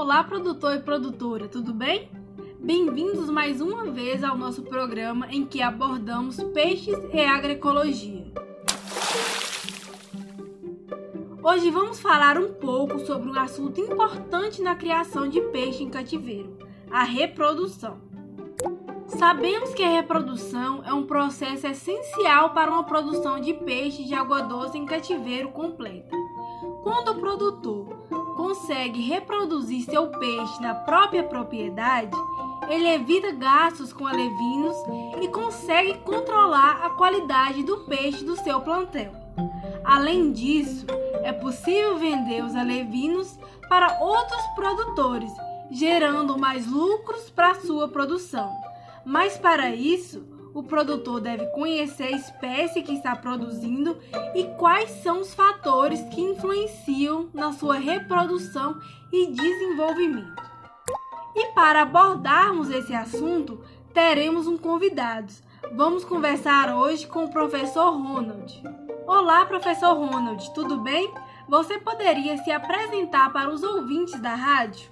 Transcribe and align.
Olá, 0.00 0.24
produtor 0.24 0.76
e 0.76 0.80
produtora, 0.80 1.46
tudo 1.46 1.74
bem? 1.74 2.08
Bem-vindos 2.58 3.28
mais 3.28 3.60
uma 3.60 3.90
vez 3.90 4.24
ao 4.24 4.34
nosso 4.34 4.62
programa 4.62 5.26
em 5.30 5.44
que 5.44 5.60
abordamos 5.60 6.42
peixes 6.54 6.96
e 7.12 7.20
agroecologia. 7.20 8.32
Hoje 11.42 11.70
vamos 11.70 12.00
falar 12.00 12.38
um 12.38 12.54
pouco 12.54 12.98
sobre 13.00 13.28
um 13.28 13.38
assunto 13.38 13.78
importante 13.78 14.62
na 14.62 14.74
criação 14.74 15.28
de 15.28 15.38
peixe 15.52 15.84
em 15.84 15.90
cativeiro: 15.90 16.56
a 16.90 17.02
reprodução. 17.02 18.00
Sabemos 19.06 19.74
que 19.74 19.82
a 19.82 19.90
reprodução 19.90 20.82
é 20.82 20.94
um 20.94 21.04
processo 21.04 21.66
essencial 21.66 22.54
para 22.54 22.70
uma 22.70 22.84
produção 22.84 23.38
de 23.38 23.52
peixe 23.52 24.04
de 24.04 24.14
água 24.14 24.40
doce 24.40 24.78
em 24.78 24.86
cativeiro 24.86 25.50
completa. 25.50 26.16
Quando 26.82 27.10
o 27.10 27.20
produtor 27.20 27.99
consegue 28.50 29.00
reproduzir 29.00 29.84
seu 29.84 30.08
peixe 30.08 30.60
na 30.60 30.74
própria 30.74 31.22
propriedade, 31.22 32.10
ele 32.68 32.88
evita 32.88 33.30
gastos 33.30 33.92
com 33.92 34.08
alevinos 34.08 34.76
e 35.22 35.28
consegue 35.28 35.98
controlar 35.98 36.84
a 36.84 36.90
qualidade 36.90 37.62
do 37.62 37.84
peixe 37.84 38.24
do 38.24 38.34
seu 38.34 38.60
plantel. 38.60 39.12
Além 39.84 40.32
disso, 40.32 40.84
é 41.22 41.30
possível 41.30 41.96
vender 41.96 42.42
os 42.42 42.56
alevinos 42.56 43.38
para 43.68 44.00
outros 44.00 44.42
produtores, 44.56 45.30
gerando 45.70 46.36
mais 46.36 46.66
lucros 46.66 47.30
para 47.30 47.54
sua 47.54 47.86
produção. 47.86 48.52
Mas 49.04 49.38
para 49.38 49.70
isso, 49.70 50.26
o 50.54 50.62
produtor 50.62 51.20
deve 51.20 51.46
conhecer 51.46 52.04
a 52.04 52.16
espécie 52.16 52.82
que 52.82 52.94
está 52.94 53.14
produzindo 53.14 53.96
e 54.34 54.44
quais 54.58 54.90
são 55.02 55.20
os 55.20 55.34
fatores 55.34 56.00
que 56.14 56.20
influenciam 56.20 57.28
na 57.32 57.52
sua 57.52 57.76
reprodução 57.76 58.78
e 59.12 59.30
desenvolvimento. 59.32 60.42
E 61.34 61.46
para 61.54 61.82
abordarmos 61.82 62.70
esse 62.70 62.94
assunto, 62.94 63.60
teremos 63.94 64.46
um 64.46 64.56
convidado. 64.56 65.32
Vamos 65.74 66.04
conversar 66.04 66.74
hoje 66.74 67.06
com 67.06 67.24
o 67.24 67.30
professor 67.30 67.90
Ronald. 67.90 68.62
Olá, 69.06 69.46
professor 69.46 69.94
Ronald, 69.94 70.52
tudo 70.54 70.78
bem? 70.78 71.12
Você 71.48 71.78
poderia 71.78 72.36
se 72.38 72.50
apresentar 72.50 73.32
para 73.32 73.50
os 73.50 73.62
ouvintes 73.62 74.20
da 74.20 74.34
rádio? 74.34 74.90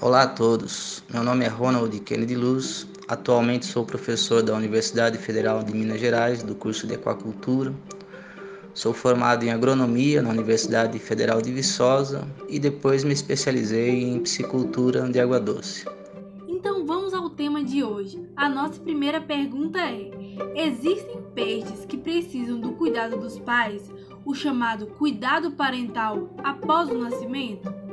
Olá 0.00 0.22
a 0.22 0.28
todos, 0.28 1.02
meu 1.10 1.22
nome 1.22 1.44
é 1.44 1.48
Ronald 1.48 1.98
Kennedy 2.00 2.36
Luz, 2.36 2.86
atualmente 3.08 3.66
sou 3.66 3.84
professor 3.84 4.42
da 4.42 4.54
Universidade 4.54 5.18
Federal 5.18 5.62
de 5.62 5.72
Minas 5.72 6.00
Gerais, 6.00 6.42
do 6.42 6.54
curso 6.54 6.86
de 6.86 6.94
Aquacultura. 6.94 7.72
Sou 8.74 8.92
formado 8.92 9.44
em 9.44 9.50
agronomia 9.50 10.20
na 10.20 10.30
Universidade 10.30 10.98
Federal 10.98 11.40
de 11.40 11.52
Viçosa 11.52 12.28
e 12.48 12.58
depois 12.58 13.04
me 13.04 13.12
especializei 13.12 14.02
em 14.02 14.20
piscicultura 14.20 15.08
de 15.08 15.18
água 15.18 15.40
doce. 15.40 15.86
Então 16.46 16.84
vamos 16.84 17.14
ao 17.14 17.30
tema 17.30 17.64
de 17.64 17.82
hoje. 17.82 18.20
A 18.36 18.48
nossa 18.48 18.80
primeira 18.80 19.20
pergunta 19.20 19.78
é: 19.78 20.10
existem 20.54 21.22
peixes 21.34 21.86
que 21.86 21.96
precisam 21.96 22.60
do 22.60 22.72
cuidado 22.72 23.16
dos 23.18 23.38
pais, 23.38 23.90
o 24.24 24.34
chamado 24.34 24.86
cuidado 24.86 25.52
parental 25.52 26.34
após 26.44 26.90
o 26.90 26.98
nascimento? 26.98 27.85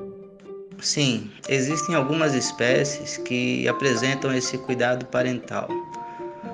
Sim, 0.79 1.31
existem 1.47 1.95
algumas 1.95 2.33
espécies 2.33 3.17
que 3.17 3.67
apresentam 3.67 4.33
esse 4.33 4.57
cuidado 4.57 5.05
parental. 5.05 5.67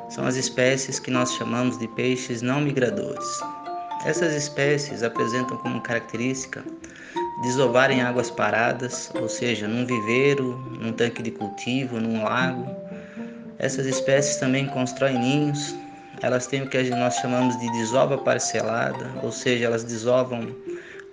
São 0.09 0.25
as 0.25 0.35
espécies 0.35 0.99
que 0.99 1.11
nós 1.11 1.33
chamamos 1.33 1.77
de 1.77 1.87
peixes 1.89 2.41
não 2.41 2.61
migradores. 2.61 3.27
Essas 4.05 4.33
espécies 4.33 5.03
apresentam 5.03 5.57
como 5.57 5.81
característica 5.81 6.63
desovar 7.41 7.91
em 7.91 8.01
águas 8.01 8.29
paradas, 8.29 9.11
ou 9.15 9.29
seja, 9.29 9.67
num 9.67 9.85
viveiro, 9.85 10.57
num 10.79 10.91
tanque 10.91 11.21
de 11.21 11.31
cultivo, 11.31 11.99
num 11.99 12.23
lago. 12.23 12.67
Essas 13.57 13.85
espécies 13.85 14.37
também 14.37 14.67
constroem 14.67 15.17
ninhos. 15.17 15.75
Elas 16.21 16.47
têm 16.47 16.63
o 16.63 16.69
que 16.69 16.89
nós 16.89 17.15
chamamos 17.15 17.57
de 17.59 17.71
desova 17.71 18.17
parcelada, 18.17 19.09
ou 19.23 19.31
seja, 19.31 19.65
elas 19.65 19.83
desovam 19.83 20.55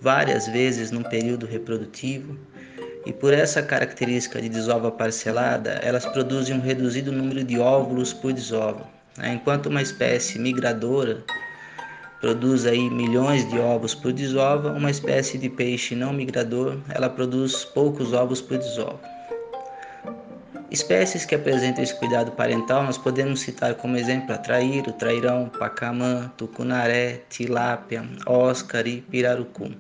várias 0.01 0.47
vezes 0.49 0.91
num 0.91 1.03
período 1.03 1.47
reprodutivo 1.47 2.37
e 3.07 3.13
por 3.13 3.33
essa 3.33 3.63
característica 3.63 4.43
de 4.43 4.49
desova 4.49 4.91
parcelada, 4.91 5.81
elas 5.83 6.05
produzem 6.05 6.57
um 6.57 6.61
reduzido 6.61 7.13
número 7.13 7.45
de 7.45 7.57
óvulos 7.57 8.13
por 8.13 8.33
desova. 8.33 8.85
Né? 9.17 9.35
Enquanto 9.35 9.67
uma 9.67 9.81
espécie 9.81 10.41
migradora 10.41 11.23
produz 12.21 12.67
aí 12.67 12.91
milhões 12.91 13.49
de 13.49 13.59
ovos 13.59 13.95
por 13.95 14.13
desova, 14.13 14.73
uma 14.73 14.91
espécie 14.91 15.39
de 15.39 15.49
peixe 15.49 15.95
não 15.95 16.13
migrador, 16.13 16.79
ela 16.89 17.09
produz 17.09 17.65
poucos 17.65 18.13
ovos 18.13 18.41
por 18.41 18.59
desova. 18.59 19.16
Espécies 20.77 21.25
que 21.25 21.35
apresentam 21.35 21.83
esse 21.83 21.95
cuidado 21.95 22.33
parental, 22.33 22.83
nós 22.83 22.99
podemos 22.99 23.41
citar 23.41 23.77
como 23.77 23.97
exemplo 23.97 24.35
a 24.35 24.37
traíra, 24.37 24.93
trairão, 24.93 25.51
pacamã, 25.59 26.31
tucunaré, 26.37 27.23
tilápia, 27.31 28.05
óscar 28.27 28.87
e 28.87 29.01
pirarucu. 29.01 29.71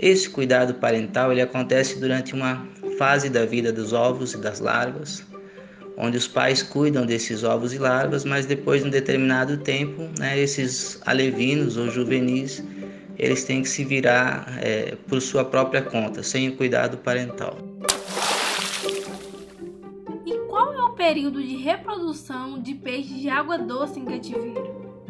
Esse 0.00 0.28
cuidado 0.28 0.74
parental 0.74 1.30
ele 1.30 1.40
acontece 1.40 2.00
durante 2.00 2.34
uma 2.34 2.66
fase 2.98 3.30
da 3.30 3.46
vida 3.46 3.72
dos 3.72 3.92
ovos 3.92 4.34
e 4.34 4.38
das 4.38 4.58
larvas, 4.58 5.22
onde 5.96 6.16
os 6.16 6.26
pais 6.26 6.60
cuidam 6.60 7.06
desses 7.06 7.44
ovos 7.44 7.72
e 7.72 7.78
larvas, 7.78 8.24
mas 8.24 8.46
depois 8.46 8.82
de 8.82 8.88
um 8.88 8.90
determinado 8.90 9.58
tempo, 9.58 10.10
né, 10.18 10.36
esses 10.36 11.00
alevinos 11.06 11.76
ou 11.76 11.88
juvenis 11.88 12.64
eles 13.16 13.44
têm 13.44 13.62
que 13.62 13.68
se 13.68 13.84
virar 13.84 14.58
é, 14.60 14.96
por 15.06 15.22
sua 15.22 15.44
própria 15.44 15.82
conta, 15.82 16.20
sem 16.24 16.48
o 16.48 16.56
cuidado 16.56 16.98
parental. 16.98 17.56
Período 21.06 21.40
de 21.40 21.54
reprodução 21.54 22.60
de 22.60 22.74
peixes 22.74 23.20
de 23.20 23.28
água 23.28 23.56
doce 23.56 24.00
em 24.00 24.04
cativeiro? 24.04 25.04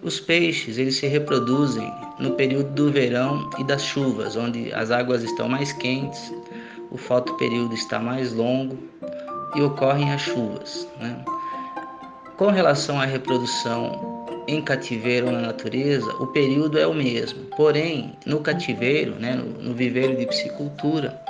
Os 0.00 0.20
peixes 0.20 0.78
eles 0.78 0.94
se 0.94 1.08
reproduzem 1.08 1.92
no 2.20 2.34
período 2.34 2.70
do 2.74 2.92
verão 2.92 3.50
e 3.58 3.64
das 3.64 3.82
chuvas, 3.82 4.36
onde 4.36 4.72
as 4.72 4.92
águas 4.92 5.24
estão 5.24 5.48
mais 5.48 5.72
quentes, 5.72 6.32
o 6.92 6.96
fotoperíodo 6.96 7.74
está 7.74 7.98
mais 7.98 8.32
longo 8.32 8.78
e 9.56 9.62
ocorrem 9.62 10.12
as 10.12 10.20
chuvas. 10.20 10.86
Né? 11.00 11.24
Com 12.36 12.46
relação 12.52 13.00
à 13.00 13.04
reprodução 13.04 14.24
em 14.46 14.62
cativeiro 14.62 15.28
na 15.32 15.40
natureza, 15.40 16.08
o 16.20 16.28
período 16.28 16.78
é 16.78 16.86
o 16.86 16.94
mesmo. 16.94 17.46
Porém, 17.56 18.16
no 18.24 18.38
cativeiro, 18.38 19.16
né, 19.16 19.34
no, 19.34 19.60
no 19.60 19.74
viveiro 19.74 20.16
de 20.16 20.24
piscicultura, 20.24 21.20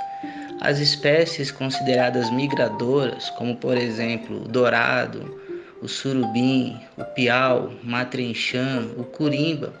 as 0.61 0.79
espécies 0.79 1.51
consideradas 1.51 2.29
migradoras, 2.31 3.29
como 3.31 3.55
por 3.55 3.77
exemplo 3.77 4.43
o 4.43 4.47
dourado, 4.47 5.39
o 5.81 5.87
surubim, 5.87 6.79
o 6.97 7.03
piau, 7.03 7.71
o 7.83 7.85
matrenchan, 7.85 8.87
o 8.97 9.03
curimba, 9.03 9.73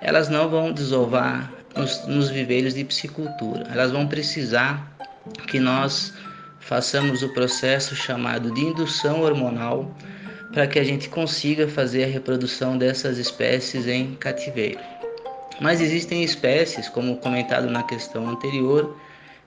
elas 0.00 0.28
não 0.28 0.48
vão 0.48 0.72
desovar 0.72 1.52
nos, 1.76 2.06
nos 2.06 2.28
viveiros 2.28 2.74
de 2.74 2.84
piscicultura. 2.84 3.66
Elas 3.70 3.92
vão 3.92 4.06
precisar 4.06 4.92
que 5.48 5.60
nós 5.60 6.12
façamos 6.60 7.22
o 7.22 7.28
processo 7.30 7.94
chamado 7.94 8.52
de 8.52 8.60
indução 8.60 9.22
hormonal 9.22 9.94
para 10.52 10.66
que 10.66 10.78
a 10.78 10.84
gente 10.84 11.08
consiga 11.08 11.68
fazer 11.68 12.04
a 12.04 12.08
reprodução 12.08 12.78
dessas 12.78 13.18
espécies 13.18 13.86
em 13.86 14.14
cativeiro. 14.14 14.80
Mas 15.60 15.80
existem 15.80 16.22
espécies, 16.22 16.88
como 16.88 17.16
comentado 17.16 17.68
na 17.70 17.82
questão 17.82 18.28
anterior, 18.28 18.96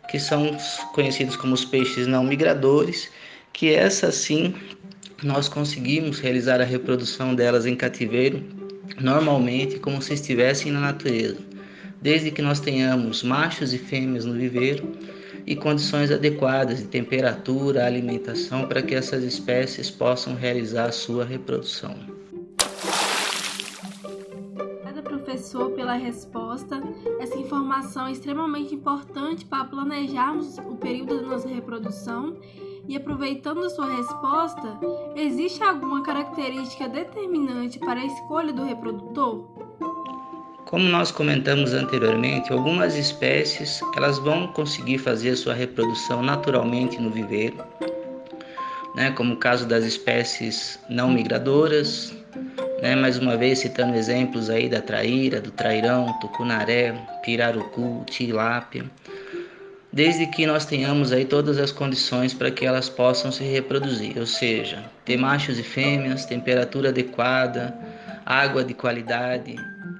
que 0.07 0.19
são 0.19 0.57
conhecidos 0.93 1.35
como 1.35 1.53
os 1.53 1.65
peixes 1.65 2.07
não 2.07 2.23
migradores, 2.23 3.09
que 3.53 3.73
essas 3.73 4.15
sim 4.15 4.53
nós 5.23 5.49
conseguimos 5.49 6.19
realizar 6.19 6.61
a 6.61 6.65
reprodução 6.65 7.33
delas 7.33 7.65
em 7.65 7.75
cativeiro 7.75 8.43
normalmente 8.99 9.79
como 9.79 10.01
se 10.01 10.13
estivessem 10.13 10.71
na 10.71 10.79
natureza, 10.79 11.37
desde 12.01 12.31
que 12.31 12.41
nós 12.41 12.59
tenhamos 12.59 13.23
machos 13.23 13.73
e 13.73 13.77
fêmeas 13.77 14.25
no 14.25 14.33
viveiro 14.33 14.91
e 15.45 15.55
condições 15.55 16.11
adequadas 16.11 16.79
de 16.79 16.85
temperatura, 16.85 17.85
alimentação 17.85 18.67
para 18.67 18.81
que 18.81 18.95
essas 18.95 19.23
espécies 19.23 19.89
possam 19.89 20.35
realizar 20.35 20.85
a 20.85 20.91
sua 20.91 21.25
reprodução. 21.25 22.16
Pela 25.71 25.93
resposta. 25.93 26.81
Essa 27.19 27.37
informação 27.37 28.07
é 28.07 28.11
extremamente 28.11 28.75
importante 28.75 29.45
para 29.45 29.65
planejarmos 29.65 30.57
o 30.59 30.75
período 30.75 31.21
da 31.21 31.27
nossa 31.27 31.47
reprodução 31.47 32.37
e 32.87 32.95
aproveitando 32.95 33.65
a 33.65 33.69
sua 33.69 33.97
resposta, 33.97 34.79
existe 35.15 35.61
alguma 35.61 36.01
característica 36.01 36.87
determinante 36.87 37.77
para 37.79 37.99
a 37.99 38.05
escolha 38.05 38.53
do 38.53 38.63
reprodutor? 38.63 39.45
Como 40.65 40.85
nós 40.85 41.11
comentamos 41.11 41.73
anteriormente, 41.73 42.51
algumas 42.51 42.95
espécies 42.95 43.81
elas 43.95 44.19
vão 44.19 44.47
conseguir 44.47 44.99
fazer 44.99 45.35
sua 45.35 45.53
reprodução 45.53 46.21
naturalmente 46.21 47.01
no 47.01 47.09
viveiro, 47.09 47.57
né? 48.95 49.11
como 49.11 49.33
o 49.33 49.37
caso 49.37 49.67
das 49.67 49.83
espécies 49.83 50.79
não 50.89 51.09
migradoras, 51.09 52.15
né? 52.81 52.95
mais 52.95 53.17
uma 53.17 53.35
vez 53.35 53.59
citando 53.59 53.95
exemplos 53.95 54.49
aí 54.49 54.69
da 54.69 54.81
traíra, 54.81 55.41
do 55.41 55.51
trairão, 55.51 56.13
tucunaré, 56.19 56.93
pirarucu, 57.23 58.03
tilápia. 58.05 58.85
desde 59.91 60.27
que 60.27 60.45
nós 60.45 60.65
tenhamos 60.65 61.11
aí 61.11 61.25
todas 61.25 61.57
as 61.57 61.71
condições 61.71 62.33
para 62.33 62.51
que 62.51 62.65
elas 62.65 62.89
possam 62.89 63.31
se 63.31 63.43
reproduzir, 63.43 64.17
ou 64.17 64.25
seja, 64.25 64.83
ter 65.05 65.17
machos 65.17 65.57
e 65.57 65.63
fêmeas, 65.63 66.25
temperatura 66.25 66.89
adequada, 66.89 67.73
água 68.25 68.63
de 68.63 68.73
qualidade, 68.73 69.55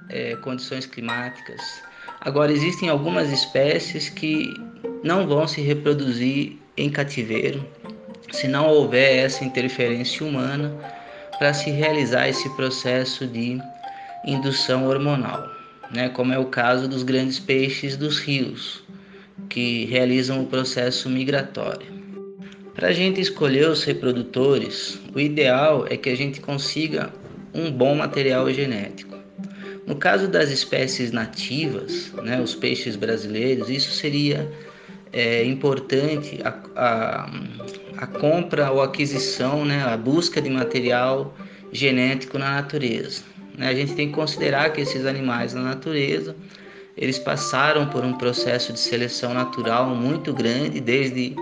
é, 0.08 0.36
condições 0.36 0.86
climáticas. 0.86 1.82
Agora, 2.20 2.52
existem 2.52 2.88
algumas 2.88 3.32
espécies 3.32 4.08
que 4.08 4.52
não 5.02 5.26
vão 5.26 5.46
se 5.46 5.60
reproduzir 5.60 6.58
em 6.76 6.90
cativeiro 6.90 7.66
se 8.30 8.46
não 8.46 8.68
houver 8.68 9.24
essa 9.24 9.44
interferência 9.44 10.24
humana 10.26 10.72
para 11.38 11.54
se 11.54 11.70
realizar 11.70 12.28
esse 12.28 12.48
processo 12.56 13.26
de 13.26 13.58
indução 14.24 14.86
hormonal, 14.86 15.48
né? 15.90 16.08
como 16.08 16.32
é 16.32 16.38
o 16.38 16.46
caso 16.46 16.88
dos 16.88 17.02
grandes 17.02 17.38
peixes 17.38 17.96
dos 17.96 18.18
rios, 18.18 18.82
que 19.48 19.84
realizam 19.86 20.42
o 20.42 20.46
processo 20.46 21.08
migratório. 21.08 21.86
Para 22.74 22.88
a 22.88 22.92
gente 22.92 23.20
escolher 23.20 23.68
os 23.68 23.84
reprodutores, 23.84 24.98
o 25.14 25.18
ideal 25.18 25.86
é 25.88 25.96
que 25.96 26.08
a 26.08 26.16
gente 26.16 26.40
consiga 26.40 27.12
um 27.54 27.70
bom 27.70 27.94
material 27.94 28.50
genético. 28.52 29.16
No 29.86 29.96
caso 29.96 30.28
das 30.28 30.50
espécies 30.50 31.10
nativas, 31.10 32.12
né, 32.22 32.40
os 32.40 32.54
peixes 32.54 32.94
brasileiros, 32.94 33.70
isso 33.70 33.90
seria 33.90 34.48
é, 35.12 35.44
importante 35.44 36.40
a, 36.44 36.54
a, 36.76 37.30
a, 37.98 38.06
compra 38.06 38.70
ou 38.70 38.82
aquisição, 38.82 39.64
né, 39.64 39.82
a 39.82 39.96
busca 39.96 40.40
de 40.40 40.50
material 40.50 41.34
genético 41.72 42.38
na 42.38 42.56
natureza. 42.56 43.22
Né? 43.56 43.68
A 43.68 43.74
gente 43.74 43.94
tem 43.94 44.08
que 44.08 44.14
considerar 44.14 44.72
que 44.72 44.80
esses 44.80 45.06
animais 45.06 45.54
na 45.54 45.62
natureza 45.62 46.34
eles 46.96 47.18
passaram 47.18 47.86
por 47.86 48.04
um 48.04 48.14
processo 48.14 48.72
de 48.72 48.80
seleção 48.80 49.32
natural 49.32 49.86
muito 49.86 50.32
grande 50.32 50.80
desde 50.80 51.36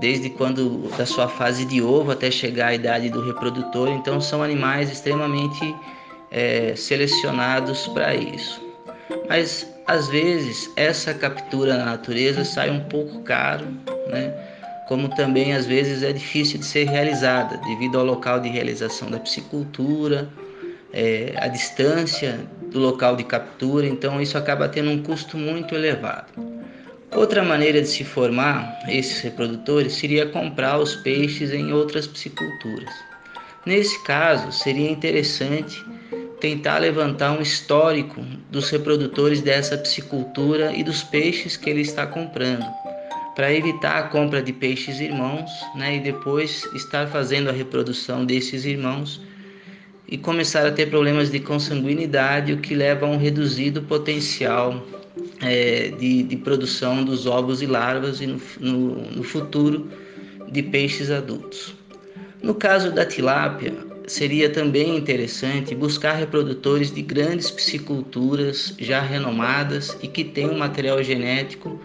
desde 0.00 0.30
quando 0.30 0.88
da 0.96 1.04
sua 1.04 1.28
fase 1.28 1.64
de 1.64 1.82
ovo 1.82 2.10
até 2.10 2.30
chegar 2.30 2.68
à 2.68 2.74
idade 2.74 3.10
do 3.10 3.20
reprodutor. 3.20 3.88
Então 3.88 4.20
são 4.20 4.42
animais 4.42 4.90
extremamente 4.90 5.74
é, 6.30 6.74
selecionados 6.74 7.86
para 7.88 8.14
isso. 8.14 8.60
Mas 9.28 9.71
às 9.86 10.08
vezes 10.08 10.70
essa 10.76 11.12
captura 11.12 11.76
na 11.76 11.84
natureza 11.84 12.44
sai 12.44 12.70
um 12.70 12.80
pouco 12.84 13.20
caro, 13.22 13.66
né? 14.08 14.32
Como 14.88 15.08
também 15.08 15.54
às 15.54 15.64
vezes 15.64 16.02
é 16.02 16.12
difícil 16.12 16.58
de 16.58 16.66
ser 16.66 16.88
realizada 16.88 17.56
devido 17.58 17.98
ao 17.98 18.04
local 18.04 18.40
de 18.40 18.48
realização 18.48 19.10
da 19.10 19.18
piscicultura, 19.18 20.28
é, 20.92 21.34
a 21.38 21.48
distância 21.48 22.40
do 22.70 22.78
local 22.78 23.16
de 23.16 23.24
captura, 23.24 23.86
então 23.86 24.20
isso 24.20 24.36
acaba 24.36 24.68
tendo 24.68 24.90
um 24.90 25.02
custo 25.02 25.36
muito 25.36 25.74
elevado. 25.74 26.32
Outra 27.14 27.42
maneira 27.42 27.80
de 27.80 27.88
se 27.88 28.04
formar 28.04 28.78
esses 28.88 29.20
reprodutores 29.20 29.94
seria 29.94 30.26
comprar 30.26 30.78
os 30.78 30.96
peixes 30.96 31.52
em 31.52 31.72
outras 31.72 32.06
pisciculturas. 32.06 32.92
Nesse 33.64 34.02
caso, 34.02 34.50
seria 34.50 34.90
interessante 34.90 35.84
tentar 36.42 36.78
levantar 36.78 37.38
um 37.38 37.40
histórico 37.40 38.20
dos 38.50 38.68
reprodutores 38.68 39.40
dessa 39.40 39.78
piscicultura 39.78 40.72
e 40.74 40.82
dos 40.82 41.04
peixes 41.04 41.56
que 41.56 41.70
ele 41.70 41.82
está 41.82 42.04
comprando, 42.04 42.66
para 43.36 43.54
evitar 43.54 43.98
a 43.98 44.02
compra 44.08 44.42
de 44.42 44.52
peixes 44.52 44.98
irmãos 44.98 45.48
né, 45.76 45.98
e 45.98 46.00
depois 46.00 46.68
estar 46.74 47.06
fazendo 47.06 47.48
a 47.48 47.52
reprodução 47.52 48.24
desses 48.24 48.64
irmãos 48.64 49.22
e 50.08 50.18
começar 50.18 50.66
a 50.66 50.72
ter 50.72 50.90
problemas 50.90 51.30
de 51.30 51.38
consanguinidade, 51.38 52.52
o 52.52 52.58
que 52.58 52.74
leva 52.74 53.06
a 53.06 53.08
um 53.08 53.18
reduzido 53.18 53.80
potencial 53.82 54.84
é, 55.40 55.90
de, 55.96 56.24
de, 56.24 56.36
produção 56.38 57.04
dos 57.04 57.24
ovos 57.24 57.62
e 57.62 57.66
larvas 57.66 58.20
e 58.20 58.26
no, 58.26 58.40
no, 58.58 58.94
no 59.12 59.22
futuro 59.22 59.88
de 60.50 60.60
peixes 60.60 61.08
adultos. 61.08 61.72
No 62.42 62.52
caso 62.52 62.90
da 62.90 63.06
tilápia, 63.06 63.91
seria 64.12 64.50
também 64.50 64.96
interessante 64.96 65.74
buscar 65.74 66.12
reprodutores 66.12 66.92
de 66.92 67.02
grandes 67.02 67.50
pisciculturas 67.50 68.74
já 68.78 69.00
renomadas 69.00 69.96
e 70.02 70.08
que 70.08 70.22
tenham 70.22 70.56
material 70.56 71.02
genético 71.02 71.80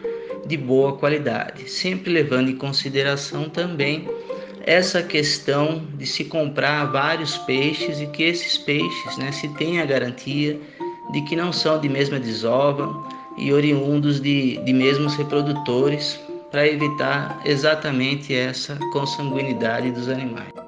de 0.46 0.58
boa 0.58 0.94
qualidade, 0.94 1.70
sempre 1.70 2.12
levando 2.12 2.50
em 2.50 2.56
consideração 2.56 3.50
também 3.50 4.08
essa 4.66 5.02
questão 5.02 5.88
de 5.98 6.06
se 6.06 6.26
comprar 6.26 6.86
vários 6.92 7.38
peixes 7.40 8.02
e 8.02 8.08
que 8.08 8.24
esses 8.24 8.58
peixes 8.58 9.18
né, 9.18 9.32
se 9.32 9.48
tenha 9.56 9.84
a 9.84 9.86
garantia 9.86 10.60
de 11.14 11.22
que 11.22 11.36
não 11.36 11.54
são 11.54 11.80
de 11.80 11.88
mesma 11.88 12.20
desova 12.20 13.08
e 13.38 13.54
oriundos 13.54 14.20
de, 14.20 14.58
de 14.58 14.74
mesmos 14.74 15.16
reprodutores 15.16 16.20
para 16.52 16.68
evitar 16.68 17.42
exatamente 17.46 18.34
essa 18.34 18.78
consanguinidade 18.92 19.92
dos 19.92 20.10
animais. 20.10 20.67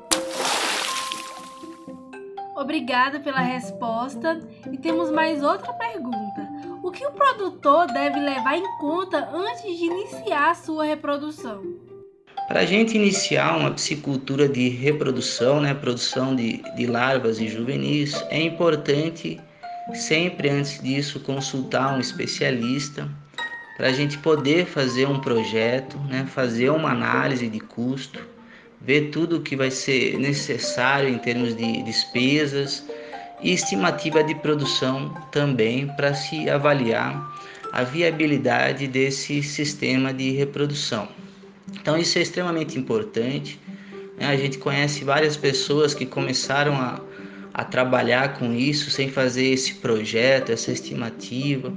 Obrigada 2.60 3.22
pela 3.22 3.40
resposta 3.40 4.38
e 4.70 4.78
temos 4.78 5.10
mais 5.10 5.42
outra 5.42 5.72
pergunta. 5.72 6.46
O 6.84 6.92
que 6.92 7.06
o 7.06 7.12
produtor 7.12 7.88
deve 7.88 8.20
levar 8.20 8.58
em 8.58 8.78
conta 8.80 9.30
antes 9.34 9.64
de 9.78 9.86
iniciar 9.86 10.52
a 10.52 10.56
sua 10.56 10.84
reprodução? 10.84 11.64
Para 12.50 12.60
a 12.60 12.66
gente 12.66 12.98
iniciar 12.98 13.56
uma 13.56 13.72
piscicultura 13.72 14.50
de 14.50 14.68
reprodução, 14.68 15.62
né, 15.62 15.74
produção 15.74 16.36
de, 16.36 16.62
de 16.76 16.86
larvas 16.86 17.40
e 17.40 17.48
juvenis, 17.48 18.22
é 18.30 18.42
importante 18.42 19.40
sempre 19.94 20.50
antes 20.50 20.84
disso 20.84 21.22
consultar 21.22 21.96
um 21.96 22.00
especialista 22.02 23.10
para 23.78 23.88
a 23.88 23.94
gente 23.94 24.18
poder 24.18 24.66
fazer 24.66 25.08
um 25.08 25.22
projeto, 25.22 25.98
né, 26.00 26.26
fazer 26.28 26.72
uma 26.72 26.92
análise 26.92 27.48
de 27.48 27.62
custo 27.62 28.20
ver 28.82 29.10
tudo 29.10 29.38
o 29.38 29.42
que 29.42 29.56
vai 29.56 29.72
ser 29.72 30.18
necessário 30.18 31.10
em 31.10 31.18
termos 31.18 31.56
de 31.56 31.84
despesas 31.84 32.86
e 33.42 33.54
estimativa 33.54 34.24
de 34.24 34.36
produção 34.36 35.14
também 35.32 35.88
para 35.88 36.14
se 36.14 36.50
avaliar 36.50 37.38
a 37.72 37.84
viabilidade 37.84 38.88
desse 38.88 39.44
sistema 39.44 40.14
de 40.14 40.32
reprodução. 40.32 41.08
Então 41.74 41.98
isso 41.98 42.18
é 42.18 42.22
extremamente 42.22 42.78
importante. 42.78 43.60
Né? 44.18 44.28
A 44.28 44.36
gente 44.36 44.58
conhece 44.58 45.04
várias 45.04 45.38
pessoas 45.38 45.94
que 45.94 46.06
começaram 46.06 46.74
a, 46.74 47.00
a 47.54 47.64
trabalhar 47.64 48.40
com 48.40 48.54
isso 48.54 48.90
sem 48.90 49.10
fazer 49.10 49.48
esse 49.48 49.76
projeto, 49.76 50.52
essa 50.52 50.72
estimativa, 50.72 51.72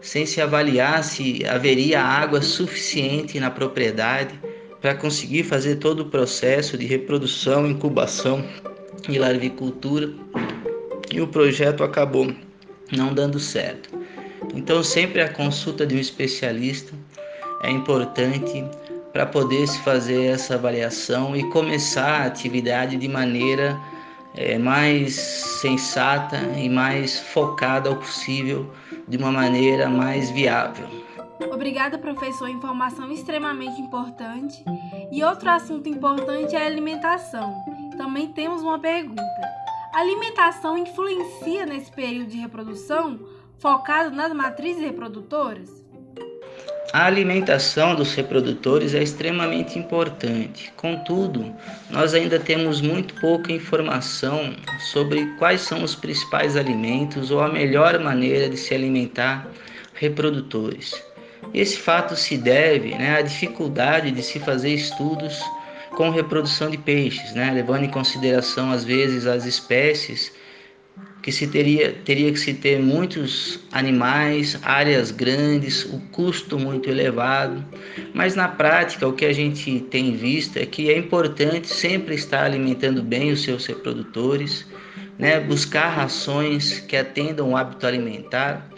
sem 0.00 0.26
se 0.26 0.40
avaliar 0.40 1.02
se 1.02 1.44
haveria 1.46 2.00
água 2.00 2.42
suficiente 2.42 3.40
na 3.40 3.50
propriedade 3.50 4.38
para 4.84 4.94
conseguir 4.94 5.44
fazer 5.44 5.76
todo 5.76 6.00
o 6.00 6.10
processo 6.10 6.76
de 6.76 6.84
reprodução, 6.84 7.66
incubação 7.66 8.44
e 9.08 9.18
larvicultura 9.18 10.12
e 11.10 11.22
o 11.22 11.26
projeto 11.26 11.82
acabou 11.82 12.30
não 12.94 13.14
dando 13.14 13.40
certo. 13.40 13.88
Então, 14.54 14.82
sempre 14.82 15.22
a 15.22 15.28
consulta 15.30 15.86
de 15.86 15.94
um 15.94 15.98
especialista 15.98 16.92
é 17.62 17.70
importante 17.70 18.62
para 19.10 19.24
poder 19.24 19.66
se 19.66 19.78
fazer 19.78 20.26
essa 20.26 20.56
avaliação 20.56 21.34
e 21.34 21.48
começar 21.48 22.20
a 22.20 22.26
atividade 22.26 22.98
de 22.98 23.08
maneira 23.08 23.80
é, 24.36 24.58
mais 24.58 25.14
sensata 25.14 26.36
e 26.58 26.68
mais 26.68 27.20
focada 27.20 27.88
ao 27.88 27.96
possível, 27.96 28.70
de 29.08 29.16
uma 29.16 29.32
maneira 29.32 29.88
mais 29.88 30.30
viável. 30.30 31.03
Obrigada, 31.52 31.98
professor. 31.98 32.48
Informação 32.48 33.10
extremamente 33.10 33.80
importante. 33.80 34.64
E 35.10 35.22
outro 35.24 35.50
assunto 35.50 35.88
importante 35.88 36.54
é 36.54 36.62
a 36.62 36.66
alimentação. 36.66 37.54
Também 37.96 38.28
temos 38.28 38.62
uma 38.62 38.78
pergunta. 38.78 39.22
A 39.92 40.00
alimentação 40.00 40.76
influencia 40.76 41.66
nesse 41.66 41.90
período 41.90 42.30
de 42.30 42.38
reprodução 42.38 43.18
focado 43.58 44.14
nas 44.14 44.32
matrizes 44.32 44.82
reprodutoras? 44.82 45.84
A 46.92 47.06
alimentação 47.06 47.94
dos 47.96 48.14
reprodutores 48.14 48.94
é 48.94 49.02
extremamente 49.02 49.78
importante. 49.78 50.72
Contudo, 50.76 51.52
nós 51.90 52.14
ainda 52.14 52.38
temos 52.38 52.80
muito 52.80 53.14
pouca 53.20 53.52
informação 53.52 54.54
sobre 54.92 55.26
quais 55.38 55.62
são 55.62 55.82
os 55.82 55.94
principais 55.94 56.56
alimentos 56.56 57.30
ou 57.32 57.40
a 57.40 57.48
melhor 57.48 57.98
maneira 57.98 58.48
de 58.48 58.56
se 58.56 58.74
alimentar 58.74 59.48
reprodutores. 59.94 61.02
Esse 61.54 61.78
fato 61.78 62.16
se 62.16 62.36
deve 62.36 62.90
né, 62.96 63.16
à 63.16 63.22
dificuldade 63.22 64.10
de 64.10 64.22
se 64.22 64.40
fazer 64.40 64.74
estudos 64.74 65.40
com 65.90 66.10
reprodução 66.10 66.68
de 66.68 66.76
peixes, 66.76 67.32
né, 67.32 67.52
levando 67.52 67.84
em 67.84 67.90
consideração 67.90 68.72
às 68.72 68.84
vezes 68.84 69.26
as 69.26 69.44
espécies 69.44 70.32
que 71.22 71.32
se 71.32 71.46
teria, 71.46 71.90
teria 72.04 72.30
que 72.30 72.38
se 72.38 72.52
ter 72.52 72.78
muitos 72.78 73.58
animais, 73.72 74.58
áreas 74.62 75.10
grandes, 75.10 75.84
o 75.84 75.98
custo 76.12 76.58
muito 76.58 76.90
elevado. 76.90 77.64
Mas 78.12 78.34
na 78.34 78.46
prática, 78.46 79.08
o 79.08 79.12
que 79.14 79.24
a 79.24 79.32
gente 79.32 79.80
tem 79.90 80.14
visto 80.14 80.58
é 80.58 80.66
que 80.66 80.90
é 80.90 80.98
importante 80.98 81.68
sempre 81.68 82.14
estar 82.14 82.44
alimentando 82.44 83.02
bem 83.02 83.32
os 83.32 83.42
seus 83.42 83.64
reprodutores, 83.64 84.66
né? 85.18 85.40
buscar 85.40 85.88
rações 85.88 86.80
que 86.80 86.94
atendam 86.94 87.52
o 87.52 87.56
hábito 87.56 87.86
alimentar, 87.86 88.68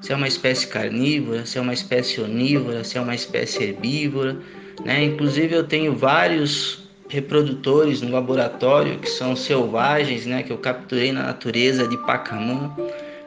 se 0.00 0.12
é 0.12 0.16
uma 0.16 0.28
espécie 0.28 0.66
carnívora, 0.66 1.44
se 1.44 1.58
é 1.58 1.60
uma 1.60 1.74
espécie 1.74 2.20
onívora, 2.20 2.84
se 2.84 2.98
é 2.98 3.00
uma 3.00 3.14
espécie 3.14 3.64
herbívora. 3.64 4.36
Né? 4.84 5.04
Inclusive 5.04 5.54
eu 5.54 5.64
tenho 5.64 5.94
vários 5.94 6.86
reprodutores 7.08 8.02
no 8.02 8.10
laboratório 8.10 8.98
que 8.98 9.08
são 9.08 9.34
selvagens, 9.34 10.26
né? 10.26 10.42
que 10.42 10.52
eu 10.52 10.58
capturei 10.58 11.12
na 11.12 11.22
natureza 11.24 11.86
de 11.86 11.96
Pacamã, 11.98 12.74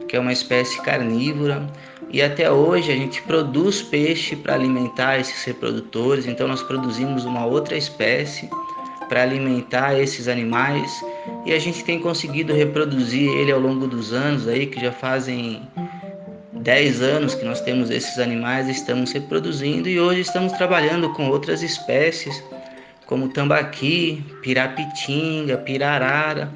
que 0.08 0.16
é 0.16 0.20
uma 0.20 0.32
espécie 0.32 0.80
carnívora. 0.82 1.66
E 2.12 2.20
até 2.22 2.50
hoje 2.50 2.90
a 2.90 2.96
gente 2.96 3.22
produz 3.22 3.82
peixe 3.82 4.34
para 4.34 4.54
alimentar 4.54 5.18
esses 5.18 5.44
reprodutores, 5.44 6.26
então 6.26 6.48
nós 6.48 6.62
produzimos 6.62 7.24
uma 7.24 7.46
outra 7.46 7.76
espécie 7.76 8.50
para 9.08 9.22
alimentar 9.22 9.98
esses 9.98 10.28
animais 10.28 11.04
e 11.44 11.52
a 11.52 11.58
gente 11.58 11.84
tem 11.84 11.98
conseguido 11.98 12.52
reproduzir 12.54 13.28
ele 13.38 13.50
ao 13.50 13.58
longo 13.58 13.88
dos 13.88 14.12
anos 14.12 14.46
aí 14.46 14.66
que 14.66 14.80
já 14.80 14.92
fazem 14.92 15.62
10 16.60 17.00
anos 17.00 17.34
que 17.34 17.44
nós 17.44 17.60
temos 17.62 17.90
esses 17.90 18.18
animais, 18.18 18.68
estamos 18.68 19.12
reproduzindo 19.12 19.88
e 19.88 19.98
hoje 19.98 20.20
estamos 20.20 20.52
trabalhando 20.52 21.10
com 21.14 21.28
outras 21.28 21.62
espécies 21.62 22.42
como 23.06 23.28
tambaqui, 23.28 24.22
pirapitinga, 24.42 25.56
pirarara 25.56 26.52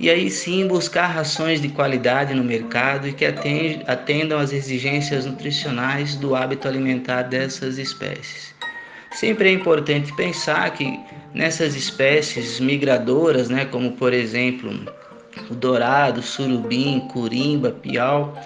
e 0.00 0.10
aí 0.10 0.30
sim 0.30 0.66
buscar 0.66 1.06
rações 1.06 1.60
de 1.60 1.68
qualidade 1.68 2.34
no 2.34 2.42
mercado 2.42 3.06
e 3.06 3.12
que 3.12 3.24
atendam 3.24 4.40
às 4.40 4.52
exigências 4.52 5.26
nutricionais 5.26 6.16
do 6.16 6.34
hábito 6.34 6.66
alimentar 6.66 7.22
dessas 7.22 7.78
espécies. 7.78 8.54
Sempre 9.12 9.50
é 9.50 9.52
importante 9.52 10.12
pensar 10.16 10.68
que 10.72 10.98
nessas 11.32 11.76
espécies 11.76 12.58
migradoras, 12.58 13.48
né, 13.48 13.66
como 13.66 13.92
por 13.92 14.12
exemplo 14.12 14.72
o 15.50 15.54
dourado, 15.54 16.22
surubim, 16.22 17.00
curimba, 17.12 17.70
piau, 17.70 18.36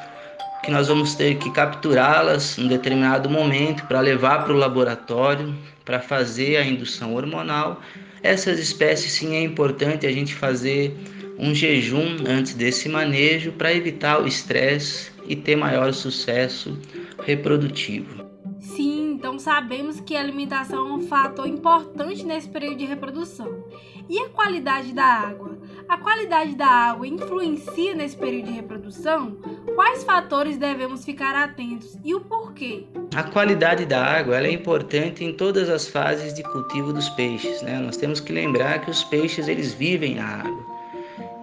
que 0.69 0.75
nós 0.75 0.89
vamos 0.89 1.15
ter 1.15 1.39
que 1.39 1.51
capturá-las 1.51 2.59
em 2.59 2.69
determinado 2.69 3.31
momento 3.31 3.87
para 3.87 4.01
levar 4.01 4.45
para 4.45 4.53
o 4.53 4.57
laboratório 4.57 5.55
para 5.83 5.99
fazer 5.99 6.59
a 6.59 6.63
indução 6.63 7.15
hormonal. 7.15 7.81
Essas 8.23 8.59
espécies 8.59 9.13
sim 9.13 9.35
é 9.35 9.43
importante 9.43 10.07
a 10.07 10.13
gente 10.13 10.35
fazer 10.35 10.95
um 11.39 11.55
jejum 11.55 12.19
antes 12.29 12.53
desse 12.53 12.87
manejo 12.87 13.53
para 13.53 13.73
evitar 13.73 14.21
o 14.21 14.27
estresse 14.27 15.11
e 15.27 15.35
ter 15.35 15.57
maior 15.57 15.95
sucesso 15.95 16.79
reprodutivo. 17.25 18.27
Sim, 18.61 19.13
então 19.13 19.39
sabemos 19.39 20.01
que 20.01 20.15
a 20.17 20.21
alimentação 20.21 20.87
é 20.87 20.93
um 20.93 21.01
fator 21.01 21.49
importante 21.49 22.27
nesse 22.27 22.49
período 22.49 22.77
de 22.77 22.85
reprodução. 22.85 23.65
E 24.07 24.19
a 24.19 24.29
qualidade 24.29 24.93
da 24.93 25.05
água? 25.05 25.57
A 25.89 25.97
qualidade 25.97 26.55
da 26.55 26.67
água 26.67 27.07
influencia 27.07 27.95
nesse 27.95 28.15
período 28.15 28.47
de 28.49 28.53
reprodução? 28.53 29.39
Quais 29.75 30.05
fatores 30.05 30.59
devemos 30.59 31.03
ficar 31.03 31.35
atentos 31.35 31.97
e 32.05 32.15
o 32.15 32.21
porquê? 32.21 32.85
A 33.17 33.23
qualidade 33.23 33.87
da 33.87 34.05
água 34.05 34.39
é 34.39 34.53
importante 34.53 35.25
em 35.25 35.33
todas 35.33 35.71
as 35.71 35.89
fases 35.89 36.35
de 36.35 36.43
cultivo 36.43 36.93
dos 36.93 37.09
peixes. 37.09 37.63
Né? 37.63 37.79
Nós 37.79 37.97
temos 37.97 38.21
que 38.21 38.35
lembrar 38.35 38.81
que 38.83 38.91
os 38.91 39.03
peixes 39.03 39.49
eles 39.49 39.73
vivem 39.73 40.17
na 40.17 40.27
água. 40.27 40.79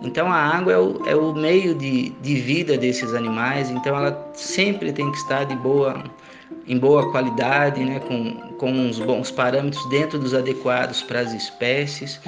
Então 0.03 0.31
a 0.31 0.37
água 0.37 0.73
é 0.73 0.77
o, 0.77 1.01
é 1.07 1.15
o 1.15 1.33
meio 1.33 1.73
de, 1.73 2.09
de 2.09 2.35
vida 2.35 2.77
desses 2.77 3.15
animais, 3.15 3.71
então 3.71 3.97
ela 3.97 4.31
sempre 4.33 4.93
tem 4.93 5.09
que 5.11 5.17
estar 5.17 5.45
de 5.45 5.55
boa, 5.55 6.03
em 6.67 6.77
boa 6.77 7.11
qualidade, 7.11 7.83
né, 7.83 7.99
com, 7.99 8.33
com 8.57 8.71
uns 8.71 8.99
bons 8.99 9.29
parâmetros 9.31 9.87
dentro 9.89 10.17
dos 10.17 10.33
adequados 10.33 11.01
para 11.01 11.19
as 11.19 11.33
espécies, 11.33 12.19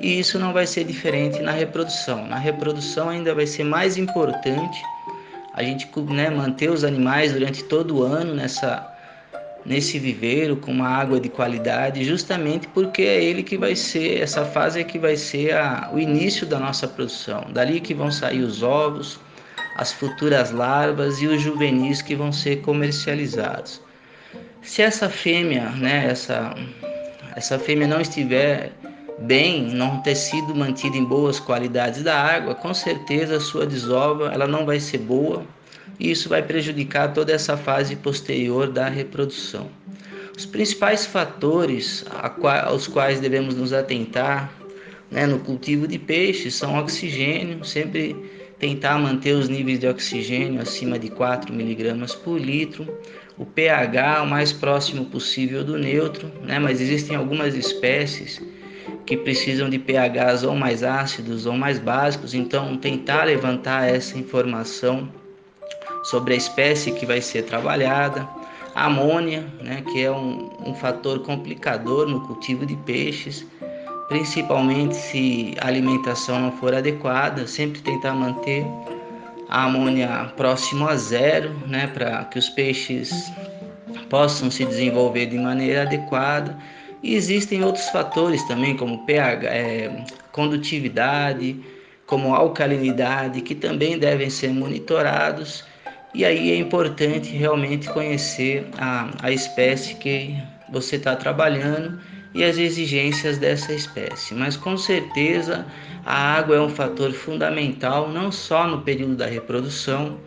e 0.00 0.18
isso 0.18 0.38
não 0.38 0.52
vai 0.52 0.66
ser 0.66 0.84
diferente 0.84 1.40
na 1.40 1.52
reprodução. 1.52 2.26
Na 2.26 2.36
reprodução 2.36 3.08
ainda 3.08 3.34
vai 3.34 3.46
ser 3.46 3.64
mais 3.64 3.96
importante 3.96 4.82
a 5.54 5.62
gente 5.62 5.88
né, 6.10 6.28
manter 6.28 6.70
os 6.70 6.84
animais 6.84 7.32
durante 7.32 7.64
todo 7.64 7.96
o 7.96 8.02
ano 8.02 8.34
nessa 8.34 8.92
nesse 9.64 9.98
viveiro 9.98 10.56
com 10.56 10.70
uma 10.70 10.88
água 10.88 11.18
de 11.18 11.28
qualidade, 11.28 12.04
justamente 12.04 12.68
porque 12.68 13.02
é 13.02 13.24
ele 13.24 13.42
que 13.42 13.58
vai 13.58 13.74
ser, 13.74 14.20
essa 14.20 14.44
fase 14.44 14.78
é 14.80 14.84
que 14.84 14.96
vai 14.96 15.16
ser 15.16 15.54
a, 15.54 15.90
o 15.92 15.98
início 15.98 16.46
da 16.46 16.60
nossa 16.60 16.86
produção. 16.86 17.46
Dali 17.52 17.80
que 17.80 17.92
vão 17.92 18.08
sair 18.08 18.42
os 18.42 18.62
ovos, 18.62 19.18
as 19.76 19.92
futuras 19.92 20.52
larvas 20.52 21.20
e 21.20 21.26
os 21.26 21.42
juvenis 21.42 22.00
que 22.00 22.14
vão 22.14 22.30
ser 22.30 22.60
comercializados. 22.62 23.80
Se 24.66 24.82
essa 24.82 25.08
fêmea, 25.08 25.70
né, 25.70 26.08
essa, 26.10 26.52
essa 27.36 27.56
fêmea 27.56 27.86
não 27.86 28.00
estiver 28.00 28.72
bem, 29.20 29.62
não 29.68 30.02
ter 30.02 30.16
sido 30.16 30.54
mantida 30.54 30.96
em 30.96 31.04
boas 31.04 31.38
qualidades 31.38 32.02
da 32.02 32.20
água, 32.20 32.52
com 32.52 32.74
certeza 32.74 33.36
a 33.36 33.40
sua 33.40 33.64
desova 33.64 34.32
ela 34.32 34.46
não 34.46 34.66
vai 34.66 34.80
ser 34.80 34.98
boa, 34.98 35.44
e 36.00 36.10
isso 36.10 36.28
vai 36.28 36.42
prejudicar 36.42 37.14
toda 37.14 37.32
essa 37.32 37.56
fase 37.56 37.94
posterior 37.94 38.68
da 38.68 38.88
reprodução. 38.88 39.70
Os 40.36 40.44
principais 40.44 41.06
fatores 41.06 42.04
aos 42.66 42.88
quais 42.88 43.20
devemos 43.20 43.54
nos 43.54 43.72
atentar 43.72 44.52
né, 45.10 45.26
no 45.26 45.38
cultivo 45.38 45.86
de 45.86 45.98
peixes 45.98 46.56
são 46.56 46.76
oxigênio, 46.76 47.64
sempre 47.64 48.16
tentar 48.58 48.98
manter 48.98 49.32
os 49.32 49.48
níveis 49.48 49.78
de 49.78 49.86
oxigênio 49.86 50.60
acima 50.60 50.98
de 50.98 51.08
4 51.08 51.54
mg 51.54 52.16
por 52.24 52.38
litro, 52.38 52.86
o 53.38 53.44
pH 53.44 54.22
o 54.22 54.26
mais 54.26 54.52
próximo 54.52 55.04
possível 55.06 55.62
do 55.62 55.78
neutro, 55.78 56.30
né, 56.42 56.58
mas 56.58 56.80
existem 56.80 57.16
algumas 57.16 57.54
espécies 57.54 58.40
que 59.04 59.16
precisam 59.16 59.68
de 59.68 59.78
pHs 59.78 60.42
ou 60.42 60.54
mais 60.54 60.82
ácidos 60.82 61.46
ou 61.46 61.52
mais 61.52 61.78
básicos, 61.78 62.34
então 62.34 62.76
tentar 62.76 63.24
levantar 63.24 63.88
essa 63.88 64.18
informação 64.18 65.08
sobre 66.04 66.34
a 66.34 66.36
espécie 66.36 66.92
que 66.92 67.04
vai 67.04 67.20
ser 67.20 67.42
trabalhada, 67.42 68.28
a 68.74 68.86
amônia, 68.86 69.46
né, 69.62 69.82
que 69.92 70.02
é 70.02 70.10
um, 70.10 70.50
um 70.64 70.74
fator 70.74 71.20
complicador 71.20 72.06
no 72.06 72.20
cultivo 72.26 72.64
de 72.64 72.76
peixes, 72.76 73.46
principalmente 74.08 74.94
se 74.94 75.54
a 75.60 75.66
alimentação 75.66 76.38
não 76.40 76.52
for 76.52 76.74
adequada, 76.74 77.46
sempre 77.46 77.80
tentar 77.80 78.14
manter 78.14 78.64
a 79.48 79.64
amônia 79.64 80.32
próximo 80.36 80.88
a 80.88 80.96
zero, 80.96 81.54
né, 81.66 81.86
para 81.86 82.24
que 82.24 82.38
os 82.38 82.48
peixes 82.48 83.10
possam 84.08 84.50
se 84.50 84.64
desenvolver 84.64 85.26
de 85.26 85.38
maneira 85.38 85.82
adequada. 85.82 86.56
E 87.02 87.14
existem 87.14 87.62
outros 87.62 87.88
fatores 87.90 88.42
também, 88.44 88.76
como 88.76 89.04
pH, 89.06 89.46
é, 89.48 90.04
condutividade, 90.32 91.60
como 92.06 92.34
alcalinidade, 92.34 93.40
que 93.40 93.54
também 93.54 93.98
devem 93.98 94.30
ser 94.30 94.48
monitorados 94.48 95.64
e 96.16 96.24
aí 96.24 96.50
é 96.50 96.56
importante 96.56 97.28
realmente 97.36 97.90
conhecer 97.90 98.66
a, 98.78 99.10
a 99.20 99.30
espécie 99.30 99.96
que 99.96 100.34
você 100.72 100.96
está 100.96 101.14
trabalhando 101.14 102.00
e 102.32 102.42
as 102.42 102.56
exigências 102.56 103.36
dessa 103.36 103.74
espécie. 103.74 104.32
Mas 104.32 104.56
com 104.56 104.78
certeza 104.78 105.66
a 106.06 106.36
água 106.36 106.54
é 106.54 106.60
um 106.60 106.68
fator 106.68 107.12
fundamental 107.12 108.08
não 108.08 108.30
só 108.30 108.64
no 108.64 108.82
período 108.82 109.16
da 109.16 109.26
reprodução, 109.26 110.20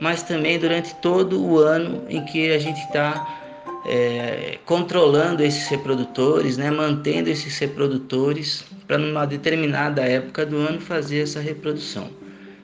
mas 0.00 0.22
também 0.22 0.58
durante 0.58 0.94
todo 0.96 1.44
o 1.44 1.58
ano 1.58 2.06
em 2.08 2.24
que 2.24 2.50
a 2.52 2.58
gente 2.58 2.80
está 2.80 3.38
é, 3.84 4.58
controlando 4.64 5.42
esses 5.42 5.68
reprodutores, 5.68 6.56
né, 6.56 6.70
mantendo 6.70 7.28
esses 7.28 7.58
reprodutores 7.58 8.64
para 8.86 8.96
numa 8.96 9.26
determinada 9.26 10.00
época 10.00 10.46
do 10.46 10.56
ano 10.56 10.80
fazer 10.80 11.18
essa 11.18 11.38
reprodução. 11.38 12.08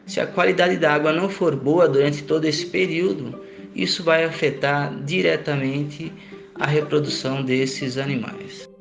Se 0.06 0.18
a 0.18 0.26
qualidade 0.26 0.78
da 0.78 0.94
água 0.94 1.12
não 1.12 1.28
for 1.28 1.54
boa 1.54 1.86
durante 1.86 2.22
todo 2.22 2.46
esse 2.46 2.64
período, 2.64 3.38
isso 3.76 4.02
vai 4.02 4.24
afetar 4.24 4.94
diretamente 5.04 6.10
a 6.54 6.66
reprodução 6.66 7.42
desses 7.42 7.98
animais. 7.98 8.71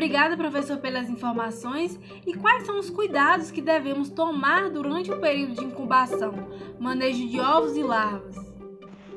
Obrigada, 0.00 0.34
professor, 0.34 0.78
pelas 0.78 1.10
informações. 1.10 2.00
E 2.26 2.32
quais 2.32 2.64
são 2.64 2.78
os 2.78 2.88
cuidados 2.88 3.50
que 3.50 3.60
devemos 3.60 4.08
tomar 4.08 4.70
durante 4.70 5.12
o 5.12 5.20
período 5.20 5.56
de 5.56 5.62
incubação, 5.62 6.32
manejo 6.78 7.28
de 7.28 7.38
ovos 7.38 7.76
e 7.76 7.82
larvas? 7.82 8.34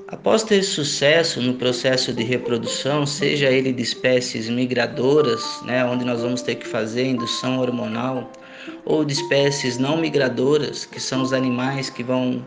Após 0.09 0.43
ter 0.43 0.61
sucesso 0.61 1.41
no 1.41 1.53
processo 1.53 2.11
de 2.11 2.21
reprodução, 2.21 3.05
seja 3.05 3.49
ele 3.49 3.71
de 3.71 3.81
espécies 3.81 4.49
migradoras, 4.49 5.61
né, 5.63 5.85
onde 5.85 6.03
nós 6.03 6.21
vamos 6.21 6.41
ter 6.41 6.55
que 6.55 6.67
fazer 6.67 7.05
indução 7.05 7.59
hormonal, 7.59 8.29
ou 8.83 9.05
de 9.05 9.13
espécies 9.13 9.77
não 9.77 9.95
migradoras, 9.95 10.83
que 10.83 10.99
são 10.99 11.21
os 11.21 11.31
animais 11.31 11.89
que 11.89 12.03
vão 12.03 12.45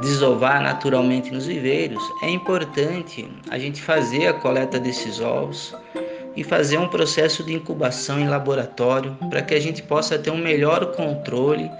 desovar 0.00 0.60
naturalmente 0.60 1.30
nos 1.30 1.46
viveiros, 1.46 2.02
é 2.24 2.28
importante 2.28 3.30
a 3.48 3.56
gente 3.56 3.80
fazer 3.80 4.26
a 4.26 4.34
coleta 4.34 4.80
desses 4.80 5.20
ovos 5.20 5.72
e 6.36 6.42
fazer 6.42 6.78
um 6.78 6.88
processo 6.88 7.44
de 7.44 7.52
incubação 7.52 8.18
em 8.18 8.28
laboratório 8.28 9.16
para 9.28 9.42
que 9.42 9.54
a 9.54 9.60
gente 9.60 9.82
possa 9.82 10.18
ter 10.18 10.30
um 10.30 10.36
melhor 10.36 10.92
controle 10.94 11.70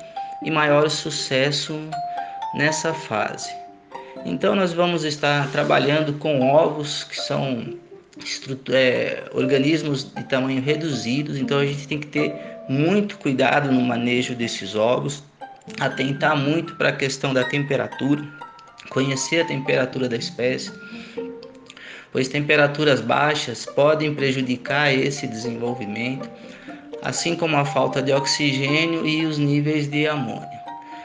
e 0.44 0.50
maior 0.50 0.90
sucesso 0.90 1.78
nessa 2.54 2.92
fase. 2.92 3.50
Então 4.25 4.54
nós 4.54 4.73
vamos 4.73 5.04
estar 5.04 5.50
trabalhando 5.50 6.12
com 6.14 6.42
ovos 6.42 7.04
que 7.04 7.16
são 7.16 7.75
é, 8.71 9.25
organismos 9.32 10.04
de 10.04 10.23
tamanho 10.25 10.62
reduzidos, 10.62 11.38
então 11.38 11.59
a 11.59 11.66
gente 11.66 11.88
tem 11.88 11.99
que 11.99 12.06
ter 12.06 12.35
muito 12.68 13.18
cuidado 13.18 13.73
no 13.73 13.80
manejo 13.80 14.35
desses 14.35 14.75
ovos. 14.75 15.23
atentar 15.78 16.37
muito 16.37 16.75
para 16.75 16.88
a 16.88 16.92
questão 16.92 17.32
da 17.32 17.44
temperatura, 17.44 18.21
conhecer 18.90 19.42
a 19.42 19.44
temperatura 19.44 20.09
da 20.09 20.16
espécie, 20.16 20.73
pois 22.12 22.28
temperaturas 22.28 23.00
baixas 23.00 23.64
podem 23.64 24.14
prejudicar 24.14 24.92
esse 24.92 25.26
desenvolvimento, 25.26 26.31
assim 27.02 27.35
como 27.35 27.57
a 27.57 27.64
falta 27.64 28.02
de 28.02 28.12
oxigênio 28.12 29.07
e 29.07 29.25
os 29.25 29.38
níveis 29.38 29.88
de 29.88 30.07
amônia. 30.07 30.62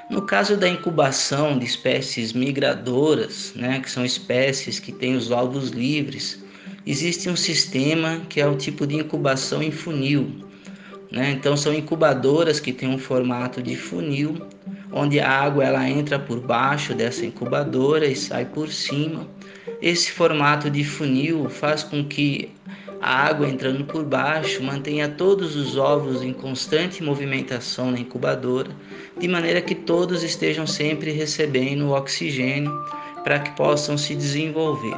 No 0.09 0.21
caso 0.21 0.55
da 0.55 0.69
incubação 0.69 1.57
de 1.57 1.65
espécies 1.65 2.31
migradoras, 2.31 3.53
né, 3.55 3.79
que 3.79 3.89
são 3.89 4.05
espécies 4.05 4.79
que 4.79 4.91
têm 4.91 5.15
os 5.15 5.31
ovos 5.31 5.69
livres, 5.69 6.41
existe 6.85 7.29
um 7.29 7.35
sistema 7.35 8.21
que 8.29 8.39
é 8.39 8.47
o 8.47 8.55
tipo 8.55 8.87
de 8.87 8.95
incubação 8.95 9.61
em 9.61 9.71
funil. 9.71 10.45
Né? 11.11 11.31
Então 11.31 11.57
são 11.57 11.73
incubadoras 11.73 12.59
que 12.59 12.71
têm 12.71 12.87
um 12.89 12.97
formato 12.97 13.61
de 13.61 13.75
funil, 13.75 14.37
onde 14.93 15.19
a 15.19 15.29
água 15.29 15.65
ela 15.65 15.89
entra 15.89 16.17
por 16.17 16.39
baixo 16.39 16.93
dessa 16.93 17.25
incubadora 17.25 18.05
e 18.05 18.15
sai 18.15 18.45
por 18.45 18.69
cima. 18.69 19.27
Esse 19.81 20.11
formato 20.11 20.69
de 20.69 20.83
funil 20.83 21.49
faz 21.49 21.83
com 21.83 22.03
que 22.03 22.49
a 22.99 23.27
água 23.27 23.47
entrando 23.47 23.85
por 23.85 24.03
baixo 24.03 24.63
mantenha 24.63 25.07
todos 25.07 25.55
os 25.55 25.77
ovos 25.77 26.23
em 26.23 26.33
constante 26.33 27.03
movimentação 27.03 27.91
na 27.91 27.99
incubadora, 27.99 28.71
de 29.19 29.27
maneira 29.27 29.61
que 29.61 29.75
todos 29.75 30.23
estejam 30.23 30.65
sempre 30.65 31.11
recebendo 31.11 31.91
oxigênio 31.91 32.71
para 33.23 33.39
que 33.39 33.51
possam 33.51 33.97
se 33.97 34.15
desenvolver. 34.15 34.97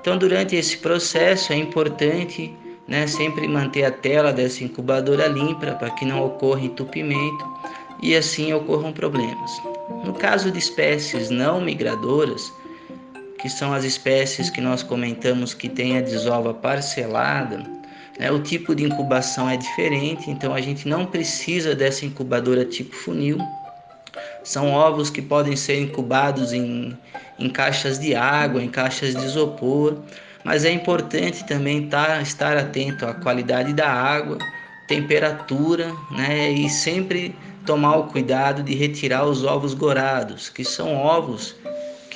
Então, 0.00 0.18
durante 0.18 0.56
esse 0.56 0.76
processo 0.78 1.52
é 1.52 1.56
importante 1.56 2.52
né, 2.88 3.06
sempre 3.06 3.46
manter 3.46 3.84
a 3.84 3.90
tela 3.90 4.32
dessa 4.32 4.64
incubadora 4.64 5.26
limpa 5.26 5.72
para 5.72 5.90
que 5.90 6.04
não 6.04 6.24
ocorra 6.24 6.62
entupimento 6.62 7.44
e 8.02 8.16
assim 8.16 8.52
ocorram 8.52 8.92
problemas. 8.92 9.50
No 10.04 10.12
caso 10.12 10.50
de 10.50 10.58
espécies 10.58 11.30
não 11.30 11.60
migradoras, 11.60 12.52
que 13.38 13.48
são 13.48 13.72
as 13.72 13.84
espécies 13.84 14.50
que 14.50 14.60
nós 14.60 14.82
comentamos 14.82 15.54
que 15.54 15.68
têm 15.68 15.98
a 15.98 16.00
desova 16.00 16.54
parcelada, 16.54 17.62
né, 18.18 18.30
o 18.30 18.40
tipo 18.40 18.74
de 18.74 18.84
incubação 18.84 19.48
é 19.48 19.56
diferente, 19.56 20.30
então 20.30 20.54
a 20.54 20.60
gente 20.60 20.88
não 20.88 21.06
precisa 21.06 21.74
dessa 21.74 22.06
incubadora 22.06 22.64
tipo 22.64 22.94
funil. 22.94 23.38
São 24.42 24.72
ovos 24.72 25.10
que 25.10 25.20
podem 25.20 25.56
ser 25.56 25.80
incubados 25.80 26.52
em, 26.52 26.96
em 27.38 27.50
caixas 27.50 27.98
de 27.98 28.14
água, 28.14 28.62
em 28.62 28.68
caixas 28.68 29.14
de 29.14 29.24
isopor, 29.24 29.98
mas 30.44 30.64
é 30.64 30.70
importante 30.70 31.44
também 31.44 31.88
tá, 31.88 32.22
estar 32.22 32.56
atento 32.56 33.04
à 33.04 33.12
qualidade 33.12 33.72
da 33.72 33.90
água, 33.90 34.38
temperatura, 34.86 35.92
né, 36.12 36.50
e 36.52 36.70
sempre 36.70 37.34
tomar 37.66 37.96
o 37.96 38.04
cuidado 38.04 38.62
de 38.62 38.74
retirar 38.74 39.26
os 39.26 39.44
ovos 39.44 39.74
gorados, 39.74 40.48
que 40.48 40.64
são 40.64 40.94
ovos 40.94 41.56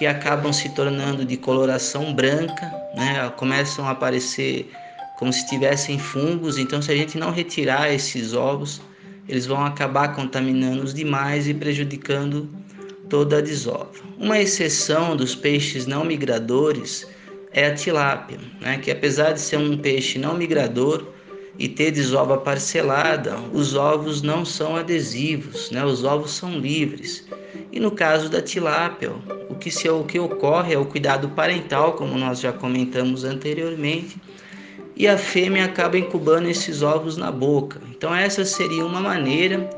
que 0.00 0.06
acabam 0.06 0.50
se 0.50 0.70
tornando 0.70 1.26
de 1.26 1.36
coloração 1.36 2.14
branca, 2.14 2.72
né? 2.96 3.30
começam 3.36 3.86
a 3.86 3.90
aparecer 3.90 4.72
como 5.18 5.30
se 5.30 5.46
tivessem 5.46 5.98
fungos. 5.98 6.56
Então, 6.56 6.80
se 6.80 6.90
a 6.90 6.96
gente 6.96 7.18
não 7.18 7.30
retirar 7.30 7.92
esses 7.92 8.32
ovos, 8.32 8.80
eles 9.28 9.44
vão 9.44 9.62
acabar 9.62 10.16
contaminando 10.16 10.84
os 10.84 10.94
demais 10.94 11.46
e 11.46 11.52
prejudicando 11.52 12.48
toda 13.10 13.36
a 13.36 13.40
desova. 13.42 13.90
Uma 14.16 14.38
exceção 14.38 15.14
dos 15.14 15.34
peixes 15.34 15.86
não 15.86 16.02
migradores 16.02 17.06
é 17.52 17.66
a 17.66 17.74
tilápia, 17.74 18.38
né? 18.58 18.78
que 18.78 18.90
apesar 18.90 19.32
de 19.32 19.40
ser 19.42 19.58
um 19.58 19.76
peixe 19.76 20.18
não 20.18 20.34
migrador 20.34 21.08
e 21.58 21.68
ter 21.68 21.90
desova 21.90 22.38
parcelada, 22.38 23.38
os 23.52 23.74
ovos 23.74 24.22
não 24.22 24.46
são 24.46 24.76
adesivos, 24.76 25.70
né? 25.70 25.84
os 25.84 26.04
ovos 26.04 26.30
são 26.30 26.58
livres. 26.58 27.28
E 27.72 27.78
no 27.78 27.90
caso 27.90 28.28
da 28.28 28.42
tilápia, 28.42 29.12
o 29.48 29.54
que, 29.54 29.70
se, 29.70 29.88
o 29.88 30.04
que 30.04 30.18
ocorre 30.18 30.74
é 30.74 30.78
o 30.78 30.84
cuidado 30.84 31.28
parental, 31.28 31.92
como 31.92 32.18
nós 32.18 32.40
já 32.40 32.52
comentamos 32.52 33.24
anteriormente, 33.24 34.16
e 34.96 35.06
a 35.06 35.16
fêmea 35.16 35.64
acaba 35.64 35.96
incubando 35.96 36.48
esses 36.48 36.82
ovos 36.82 37.16
na 37.16 37.30
boca. 37.30 37.80
Então 37.90 38.14
essa 38.14 38.44
seria 38.44 38.84
uma 38.84 39.00
maneira 39.00 39.70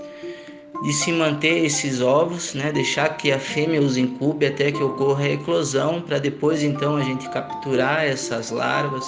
de 0.83 0.93
se 0.93 1.13
manter 1.13 1.65
esses 1.65 2.01
ovos, 2.01 2.55
né? 2.55 2.73
deixar 2.73 3.17
que 3.17 3.31
a 3.31 3.39
fêmea 3.39 3.81
os 3.81 3.97
incube 3.97 4.47
até 4.47 4.73
que 4.73 4.83
ocorra 4.83 5.25
a 5.25 5.31
eclosão, 5.31 6.01
para 6.01 6.19
depois 6.19 6.63
então 6.63 6.97
a 6.97 7.05
gente 7.05 7.29
capturar 7.29 8.05
essas 8.05 8.51
larvas 8.51 9.05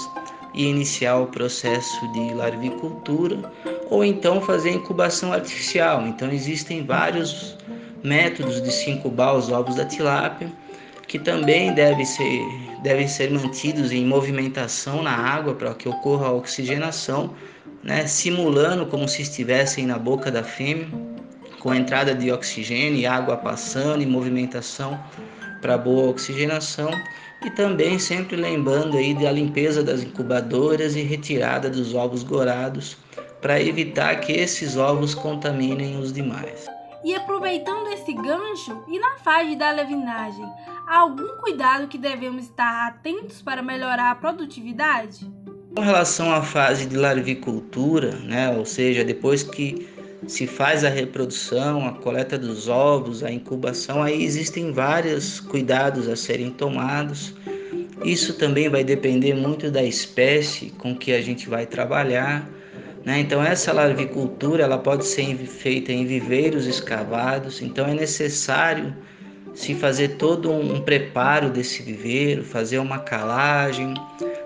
e 0.54 0.66
iniciar 0.66 1.16
o 1.16 1.26
processo 1.26 2.12
de 2.12 2.32
larvicultura, 2.32 3.52
ou 3.90 4.04
então 4.04 4.40
fazer 4.40 4.70
incubação 4.70 5.32
artificial. 5.32 6.06
Então 6.06 6.30
existem 6.30 6.84
vários 6.84 7.56
métodos 8.04 8.62
de 8.62 8.70
se 8.70 8.90
incubar 8.90 9.34
os 9.34 9.50
ovos 9.50 9.76
da 9.76 9.84
tilápia, 9.86 10.52
que 11.08 11.18
também 11.18 11.72
devem 11.72 12.04
ser, 12.04 12.42
devem 12.82 13.08
ser 13.08 13.30
mantidos 13.30 13.90
em 13.92 14.04
movimentação 14.04 15.02
na 15.02 15.12
água 15.12 15.54
para 15.54 15.74
que 15.74 15.88
ocorra 15.88 16.26
a 16.26 16.32
oxigenação, 16.32 17.34
né, 17.82 18.06
simulando 18.06 18.86
como 18.86 19.08
se 19.08 19.22
estivessem 19.22 19.86
na 19.86 19.98
boca 19.98 20.30
da 20.30 20.42
fêmea, 20.42 20.86
com 21.60 21.74
entrada 21.74 22.14
de 22.14 22.30
oxigênio 22.30 22.98
e 22.98 23.06
água 23.06 23.38
passando 23.38 24.02
e 24.02 24.06
movimentação 24.06 25.02
para 25.62 25.78
boa 25.78 26.10
oxigenação 26.10 26.90
e 27.42 27.50
também 27.50 27.98
sempre 27.98 28.36
lembrando 28.36 28.98
aí 28.98 29.14
da 29.14 29.32
limpeza 29.32 29.82
das 29.82 30.02
incubadoras 30.02 30.94
e 30.94 31.02
retirada 31.02 31.70
dos 31.70 31.94
ovos 31.94 32.22
gorados 32.22 32.98
para 33.40 33.60
evitar 33.60 34.20
que 34.20 34.32
esses 34.32 34.76
ovos 34.76 35.14
contaminem 35.14 35.98
os 35.98 36.12
demais. 36.12 36.73
E 37.04 37.14
aproveitando 37.14 37.88
esse 37.88 38.14
gancho, 38.14 38.82
e 38.88 38.98
na 38.98 39.16
fase 39.18 39.54
da 39.56 39.70
levinagem, 39.70 40.46
há 40.86 41.00
algum 41.00 41.36
cuidado 41.36 41.86
que 41.86 41.98
devemos 41.98 42.44
estar 42.44 42.88
atentos 42.88 43.42
para 43.42 43.62
melhorar 43.62 44.10
a 44.10 44.14
produtividade? 44.14 45.30
Com 45.76 45.82
relação 45.82 46.32
à 46.32 46.40
fase 46.40 46.86
de 46.86 46.96
larvicultura, 46.96 48.12
né, 48.20 48.56
ou 48.56 48.64
seja, 48.64 49.04
depois 49.04 49.42
que 49.42 49.86
se 50.26 50.46
faz 50.46 50.82
a 50.82 50.88
reprodução, 50.88 51.86
a 51.86 51.92
coleta 51.92 52.38
dos 52.38 52.68
ovos, 52.68 53.22
a 53.22 53.30
incubação, 53.30 54.02
aí 54.02 54.24
existem 54.24 54.72
vários 54.72 55.40
cuidados 55.40 56.08
a 56.08 56.16
serem 56.16 56.50
tomados. 56.50 57.34
Isso 58.02 58.32
também 58.38 58.70
vai 58.70 58.82
depender 58.82 59.34
muito 59.34 59.70
da 59.70 59.82
espécie 59.82 60.70
com 60.70 60.96
que 60.96 61.12
a 61.12 61.20
gente 61.20 61.50
vai 61.50 61.66
trabalhar 61.66 62.48
né? 63.04 63.20
Então 63.20 63.42
essa 63.42 63.72
larvicultura 63.72 64.64
ela 64.64 64.78
pode 64.78 65.04
ser 65.04 65.36
feita 65.36 65.92
em 65.92 66.06
viveiros 66.06 66.66
escavados, 66.66 67.60
então 67.60 67.86
é 67.86 67.94
necessário 67.94 68.94
se 69.54 69.74
fazer 69.74 70.16
todo 70.16 70.50
um 70.50 70.80
preparo 70.80 71.50
desse 71.50 71.82
viveiro, 71.82 72.42
fazer 72.42 72.78
uma 72.78 72.98
calagem, 72.98 73.94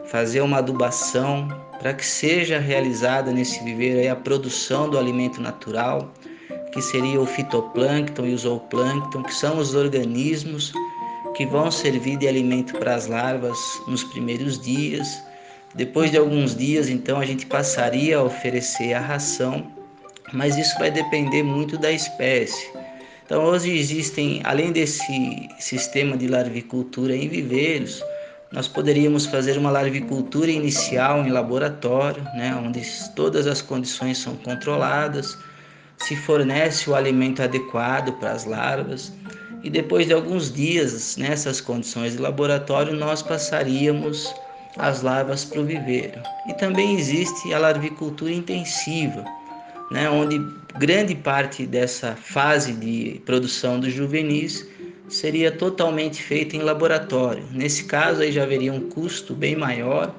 fazer 0.06 0.40
uma 0.42 0.58
adubação 0.58 1.48
para 1.78 1.94
que 1.94 2.04
seja 2.04 2.58
realizada 2.58 3.30
nesse 3.30 3.62
viveiro 3.64 4.12
a 4.12 4.16
produção 4.16 4.90
do 4.90 4.98
alimento 4.98 5.40
natural, 5.40 6.12
que 6.72 6.82
seria 6.82 7.20
o 7.20 7.26
fitoplâncton 7.26 8.26
e 8.26 8.34
o 8.34 8.38
zooplâncton, 8.38 9.22
que 9.22 9.34
são 9.34 9.58
os 9.58 9.74
organismos 9.74 10.72
que 11.34 11.46
vão 11.46 11.70
servir 11.70 12.18
de 12.18 12.28
alimento 12.28 12.76
para 12.78 12.94
as 12.94 13.06
larvas 13.06 13.58
nos 13.86 14.04
primeiros 14.04 14.58
dias 14.60 15.22
depois 15.78 16.10
de 16.10 16.16
alguns 16.16 16.56
dias, 16.56 16.88
então, 16.88 17.20
a 17.20 17.24
gente 17.24 17.46
passaria 17.46 18.18
a 18.18 18.22
oferecer 18.24 18.94
a 18.94 19.00
ração, 19.00 19.64
mas 20.32 20.58
isso 20.58 20.76
vai 20.76 20.90
depender 20.90 21.44
muito 21.44 21.78
da 21.78 21.92
espécie. 21.92 22.68
Então, 23.24 23.44
hoje 23.44 23.78
existem, 23.78 24.40
além 24.42 24.72
desse 24.72 25.48
sistema 25.60 26.16
de 26.16 26.26
larvicultura 26.26 27.14
em 27.14 27.28
viveiros, 27.28 28.02
nós 28.50 28.66
poderíamos 28.66 29.26
fazer 29.26 29.56
uma 29.56 29.70
larvicultura 29.70 30.50
inicial 30.50 31.24
em 31.24 31.30
laboratório, 31.30 32.24
né, 32.34 32.60
onde 32.60 32.82
todas 33.14 33.46
as 33.46 33.62
condições 33.62 34.18
são 34.18 34.34
controladas, 34.34 35.38
se 35.98 36.16
fornece 36.16 36.90
o 36.90 36.94
alimento 36.96 37.40
adequado 37.40 38.14
para 38.14 38.32
as 38.32 38.44
larvas, 38.44 39.12
e 39.62 39.70
depois 39.70 40.08
de 40.08 40.12
alguns 40.12 40.52
dias 40.52 41.16
nessas 41.16 41.60
condições 41.60 42.14
de 42.14 42.18
laboratório, 42.18 42.94
nós 42.94 43.22
passaríamos 43.22 44.34
as 44.76 45.02
larvas 45.02 45.44
para 45.44 45.60
o 45.60 45.64
viveiro. 45.64 46.20
E 46.46 46.54
também 46.54 46.98
existe 46.98 47.52
a 47.52 47.58
larvicultura 47.58 48.32
intensiva, 48.32 49.24
né, 49.90 50.08
onde 50.08 50.38
grande 50.78 51.14
parte 51.14 51.66
dessa 51.66 52.14
fase 52.14 52.72
de 52.72 53.20
produção 53.24 53.80
dos 53.80 53.92
juvenis 53.92 54.66
seria 55.08 55.50
totalmente 55.50 56.22
feita 56.22 56.56
em 56.56 56.60
laboratório. 56.60 57.42
Nesse 57.52 57.84
caso, 57.84 58.20
aí 58.20 58.30
já 58.30 58.42
haveria 58.42 58.72
um 58.72 58.88
custo 58.90 59.34
bem 59.34 59.56
maior 59.56 60.14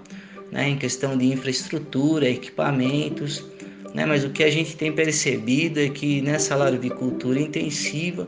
né, 0.51 0.67
em 0.67 0.77
questão 0.77 1.17
de 1.17 1.31
infraestrutura, 1.31 2.27
equipamentos, 2.27 3.45
né, 3.93 4.05
mas 4.05 4.23
o 4.23 4.29
que 4.29 4.43
a 4.43 4.51
gente 4.51 4.75
tem 4.75 4.91
percebido 4.91 5.79
é 5.79 5.89
que 5.89 6.21
nessa 6.21 6.55
larvicultura 6.55 7.39
intensiva 7.39 8.27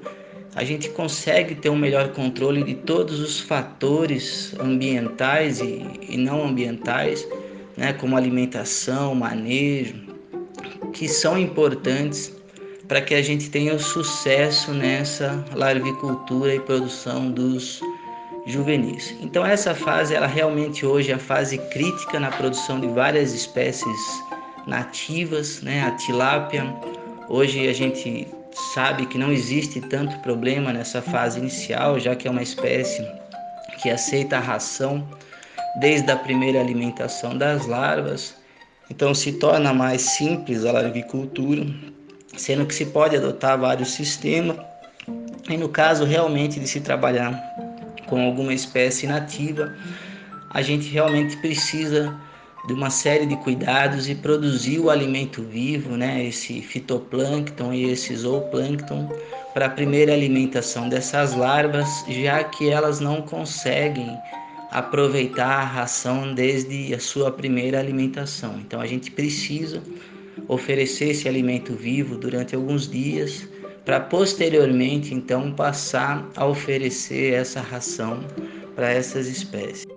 a 0.55 0.63
gente 0.63 0.89
consegue 0.89 1.55
ter 1.55 1.69
um 1.69 1.75
melhor 1.75 2.09
controle 2.09 2.63
de 2.63 2.75
todos 2.75 3.19
os 3.19 3.39
fatores 3.39 4.53
ambientais 4.59 5.61
e, 5.61 5.85
e 6.09 6.17
não 6.17 6.43
ambientais, 6.45 7.27
né, 7.77 7.93
como 7.93 8.17
alimentação, 8.17 9.15
manejo, 9.15 9.95
que 10.91 11.07
são 11.07 11.37
importantes 11.37 12.35
para 12.87 13.01
que 13.01 13.15
a 13.15 13.21
gente 13.21 13.49
tenha 13.49 13.73
o 13.73 13.79
sucesso 13.79 14.73
nessa 14.73 15.45
larvicultura 15.53 16.53
e 16.53 16.59
produção 16.59 17.31
dos 17.31 17.79
juvenis. 18.45 19.15
Então 19.21 19.45
essa 19.45 19.73
fase, 19.73 20.13
ela 20.13 20.27
realmente 20.27 20.85
hoje 20.85 21.11
é 21.11 21.15
a 21.15 21.19
fase 21.19 21.57
crítica 21.69 22.19
na 22.19 22.29
produção 22.29 22.81
de 22.81 22.87
várias 22.87 23.33
espécies 23.33 24.23
nativas, 24.67 25.61
né? 25.61 25.83
A 25.83 25.91
tilápia, 25.91 26.65
hoje 27.29 27.67
a 27.67 27.73
gente 27.73 28.27
sabe 28.73 29.05
que 29.05 29.17
não 29.17 29.31
existe 29.31 29.81
tanto 29.81 30.17
problema 30.19 30.73
nessa 30.73 31.01
fase 31.01 31.39
inicial, 31.39 31.99
já 31.99 32.15
que 32.15 32.27
é 32.27 32.31
uma 32.31 32.43
espécie 32.43 33.05
que 33.81 33.89
aceita 33.89 34.37
a 34.37 34.39
ração 34.39 35.07
desde 35.79 36.11
a 36.11 36.15
primeira 36.15 36.59
alimentação 36.59 37.37
das 37.37 37.65
larvas. 37.65 38.35
Então 38.89 39.13
se 39.13 39.33
torna 39.33 39.73
mais 39.73 40.01
simples 40.01 40.65
a 40.65 40.71
larvicultura, 40.71 41.65
sendo 42.35 42.65
que 42.65 42.75
se 42.75 42.85
pode 42.87 43.15
adotar 43.15 43.57
vários 43.57 43.91
sistemas. 43.91 44.57
E 45.49 45.57
no 45.57 45.69
caso 45.69 46.05
realmente 46.05 46.59
de 46.59 46.67
se 46.67 46.81
trabalhar 46.81 47.33
com 48.07 48.21
alguma 48.25 48.53
espécie 48.53 49.07
nativa, 49.07 49.73
a 50.49 50.61
gente 50.61 50.89
realmente 50.89 51.37
precisa 51.37 52.13
de 52.67 52.74
uma 52.74 52.89
série 52.89 53.26
de 53.26 53.36
cuidados 53.38 54.08
e 54.08 54.15
produzir 54.15 54.80
o 54.80 54.89
alimento 54.89 55.41
vivo, 55.41 55.97
né, 55.97 56.26
esse 56.26 56.62
fitoplâncton 56.62 57.74
e 57.74 57.91
esse 57.91 58.15
zooplâncton, 58.15 59.10
para 59.54 59.65
a 59.65 59.69
primeira 59.69 60.13
alimentação 60.13 60.88
dessas 60.88 61.34
larvas, 61.36 62.06
já 62.08 62.43
que 62.43 62.69
elas 62.69 63.00
não 63.00 63.21
conseguem 63.21 64.17
aproveitar 64.71 65.60
a 65.60 65.65
ração 65.65 66.34
desde 66.34 66.93
a 66.93 67.00
sua 67.00 67.32
primeira 67.32 67.80
alimentação. 67.80 68.58
Então 68.60 68.80
a 68.80 68.88
gente 68.88 69.12
precisa 69.12 69.82
oferecer 70.47 71.10
esse 71.10 71.28
alimento 71.28 71.74
vivo 71.74 72.17
durante 72.17 72.56
alguns 72.56 72.89
dias 72.89 73.47
para 73.84 74.00
posteriormente 74.00 75.13
então 75.13 75.52
passar 75.52 76.26
a 76.38 76.45
oferecer 76.45 77.34
essa 77.34 77.60
ração 77.60 78.24
para 78.76 78.89
essas 78.89 79.28
espécies. 79.28 79.90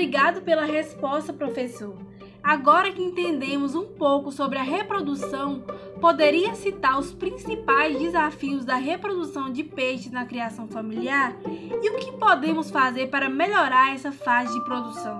Obrigado 0.00 0.40
pela 0.40 0.64
resposta, 0.64 1.30
professor. 1.30 1.94
Agora 2.42 2.90
que 2.90 3.02
entendemos 3.02 3.74
um 3.74 3.84
pouco 3.84 4.32
sobre 4.32 4.56
a 4.56 4.62
reprodução, 4.62 5.62
poderia 6.00 6.54
citar 6.54 6.98
os 6.98 7.12
principais 7.12 7.98
desafios 7.98 8.64
da 8.64 8.76
reprodução 8.76 9.52
de 9.52 9.62
peixes 9.62 10.10
na 10.10 10.24
criação 10.24 10.66
familiar 10.66 11.36
e 11.46 11.90
o 11.90 11.98
que 11.98 12.12
podemos 12.12 12.70
fazer 12.70 13.08
para 13.08 13.28
melhorar 13.28 13.94
essa 13.94 14.10
fase 14.10 14.54
de 14.54 14.64
produção? 14.64 15.18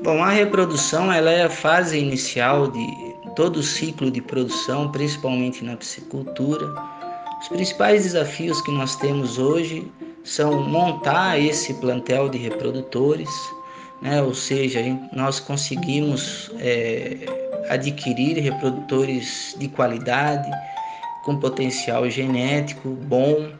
Bom, 0.00 0.22
a 0.22 0.30
reprodução 0.30 1.12
ela 1.12 1.32
é 1.32 1.42
a 1.42 1.50
fase 1.50 1.98
inicial 1.98 2.70
de 2.70 2.86
todo 3.34 3.56
o 3.56 3.62
ciclo 3.62 4.08
de 4.08 4.22
produção, 4.22 4.92
principalmente 4.92 5.64
na 5.64 5.76
piscicultura. 5.76 6.72
Os 7.40 7.48
principais 7.48 8.04
desafios 8.04 8.60
que 8.60 8.70
nós 8.70 8.94
temos 8.94 9.36
hoje 9.36 9.90
são 10.22 10.62
montar 10.62 11.40
esse 11.40 11.74
plantel 11.74 12.28
de 12.28 12.38
reprodutores, 12.38 13.28
né? 14.00 14.22
ou 14.22 14.34
seja, 14.34 14.80
nós 15.12 15.40
conseguimos 15.40 16.50
é, 16.58 17.26
adquirir 17.68 18.38
reprodutores 18.38 19.54
de 19.58 19.68
qualidade, 19.68 20.50
com 21.24 21.38
potencial 21.38 22.08
genético 22.08 22.90
bom. 22.90 23.50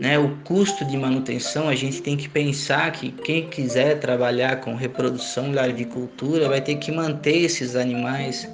Né, 0.00 0.16
o 0.16 0.36
custo 0.44 0.84
de 0.84 0.96
manutenção, 0.96 1.68
a 1.68 1.74
gente 1.74 2.00
tem 2.00 2.16
que 2.16 2.28
pensar 2.28 2.92
que 2.92 3.10
quem 3.10 3.48
quiser 3.48 3.98
trabalhar 3.98 4.60
com 4.60 4.76
reprodução 4.76 5.48
e 5.48 5.54
larvicultura 5.54 6.48
vai 6.48 6.60
ter 6.60 6.76
que 6.76 6.92
manter 6.92 7.38
esses 7.38 7.74
animais 7.74 8.48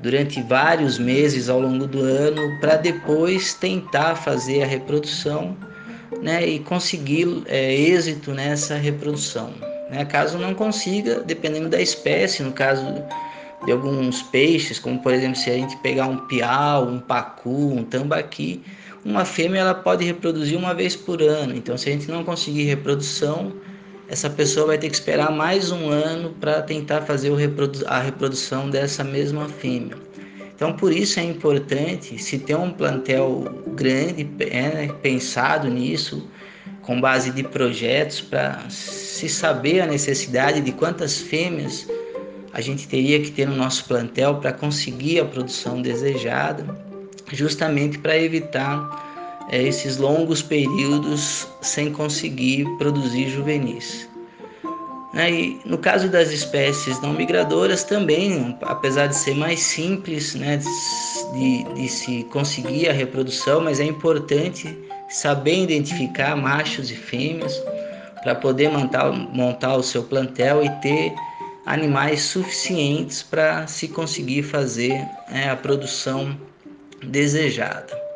durante 0.00 0.42
vários 0.42 0.98
meses 0.98 1.48
ao 1.48 1.60
longo 1.60 1.86
do 1.86 2.00
ano 2.00 2.58
para 2.60 2.74
depois 2.74 3.54
tentar 3.54 4.16
fazer 4.16 4.64
a 4.64 4.66
reprodução 4.66 5.56
né, 6.20 6.44
e 6.44 6.58
conseguir 6.58 7.44
é, 7.46 7.72
êxito 7.72 8.32
nessa 8.32 8.74
reprodução. 8.74 9.54
Né? 9.90 10.04
Caso 10.04 10.38
não 10.38 10.54
consiga, 10.54 11.20
dependendo 11.20 11.68
da 11.68 11.80
espécie, 11.80 12.42
no 12.42 12.52
caso 12.52 12.84
de 13.64 13.72
alguns 13.72 14.22
peixes, 14.22 14.78
como 14.78 15.00
por 15.02 15.12
exemplo 15.12 15.36
se 15.36 15.50
a 15.50 15.54
gente 15.54 15.76
pegar 15.78 16.06
um 16.06 16.18
piau, 16.26 16.86
um 16.86 17.00
pacu, 17.00 17.72
um 17.72 17.84
tambaqui, 17.84 18.62
uma 19.04 19.24
fêmea 19.24 19.60
ela 19.60 19.74
pode 19.74 20.04
reproduzir 20.04 20.58
uma 20.58 20.74
vez 20.74 20.96
por 20.96 21.22
ano. 21.22 21.54
Então, 21.54 21.78
se 21.78 21.88
a 21.88 21.92
gente 21.92 22.10
não 22.10 22.24
conseguir 22.24 22.64
reprodução, 22.64 23.52
essa 24.08 24.28
pessoa 24.28 24.66
vai 24.66 24.78
ter 24.78 24.88
que 24.88 24.94
esperar 24.94 25.30
mais 25.30 25.70
um 25.70 25.88
ano 25.90 26.34
para 26.40 26.62
tentar 26.62 27.02
fazer 27.02 27.32
a 27.86 28.00
reprodução 28.00 28.68
dessa 28.68 29.02
mesma 29.04 29.48
fêmea. 29.48 29.96
Então, 30.54 30.72
por 30.72 30.92
isso 30.92 31.20
é 31.20 31.22
importante 31.22 32.18
se 32.18 32.38
ter 32.38 32.56
um 32.56 32.72
plantel 32.72 33.44
grande, 33.74 34.28
é, 34.40 34.88
pensado 35.02 35.68
nisso, 35.68 36.26
com 36.86 37.00
base 37.00 37.30
de 37.32 37.42
projetos 37.42 38.20
para 38.20 38.70
se 38.70 39.28
saber 39.28 39.80
a 39.80 39.86
necessidade 39.86 40.60
de 40.60 40.70
quantas 40.72 41.18
fêmeas 41.18 41.86
a 42.52 42.60
gente 42.60 42.88
teria 42.88 43.20
que 43.20 43.30
ter 43.30 43.46
no 43.46 43.56
nosso 43.56 43.84
plantel 43.84 44.36
para 44.36 44.52
conseguir 44.52 45.20
a 45.20 45.24
produção 45.24 45.82
desejada, 45.82 46.64
justamente 47.32 47.98
para 47.98 48.16
evitar 48.16 49.44
é, 49.50 49.62
esses 49.62 49.98
longos 49.98 50.40
períodos 50.40 51.46
sem 51.60 51.92
conseguir 51.92 52.64
produzir 52.78 53.28
juvenis. 53.28 54.08
Né, 55.12 55.30
e 55.30 55.60
no 55.64 55.78
caso 55.78 56.08
das 56.08 56.30
espécies 56.30 57.00
não 57.00 57.12
migradoras 57.12 57.84
também, 57.84 58.56
apesar 58.62 59.06
de 59.06 59.16
ser 59.16 59.34
mais 59.34 59.60
simples 59.60 60.34
né, 60.34 60.60
de, 61.32 61.64
de 61.74 61.88
se 61.88 62.24
conseguir 62.24 62.88
a 62.88 62.92
reprodução, 62.92 63.60
mas 63.60 63.80
é 63.80 63.84
importante 63.84 64.76
saber 65.08 65.62
identificar 65.62 66.36
machos 66.36 66.90
e 66.90 66.94
fêmeas 66.94 67.62
para 68.22 68.34
poder 68.34 68.68
montar, 68.70 69.12
montar 69.12 69.76
o 69.76 69.82
seu 69.82 70.02
plantel 70.02 70.64
e 70.64 70.70
ter 70.80 71.14
animais 71.64 72.22
suficientes 72.22 73.22
para 73.22 73.66
se 73.66 73.88
conseguir 73.88 74.42
fazer 74.42 75.04
né, 75.30 75.50
a 75.50 75.56
produção 75.56 76.36
desejada. 77.02 78.06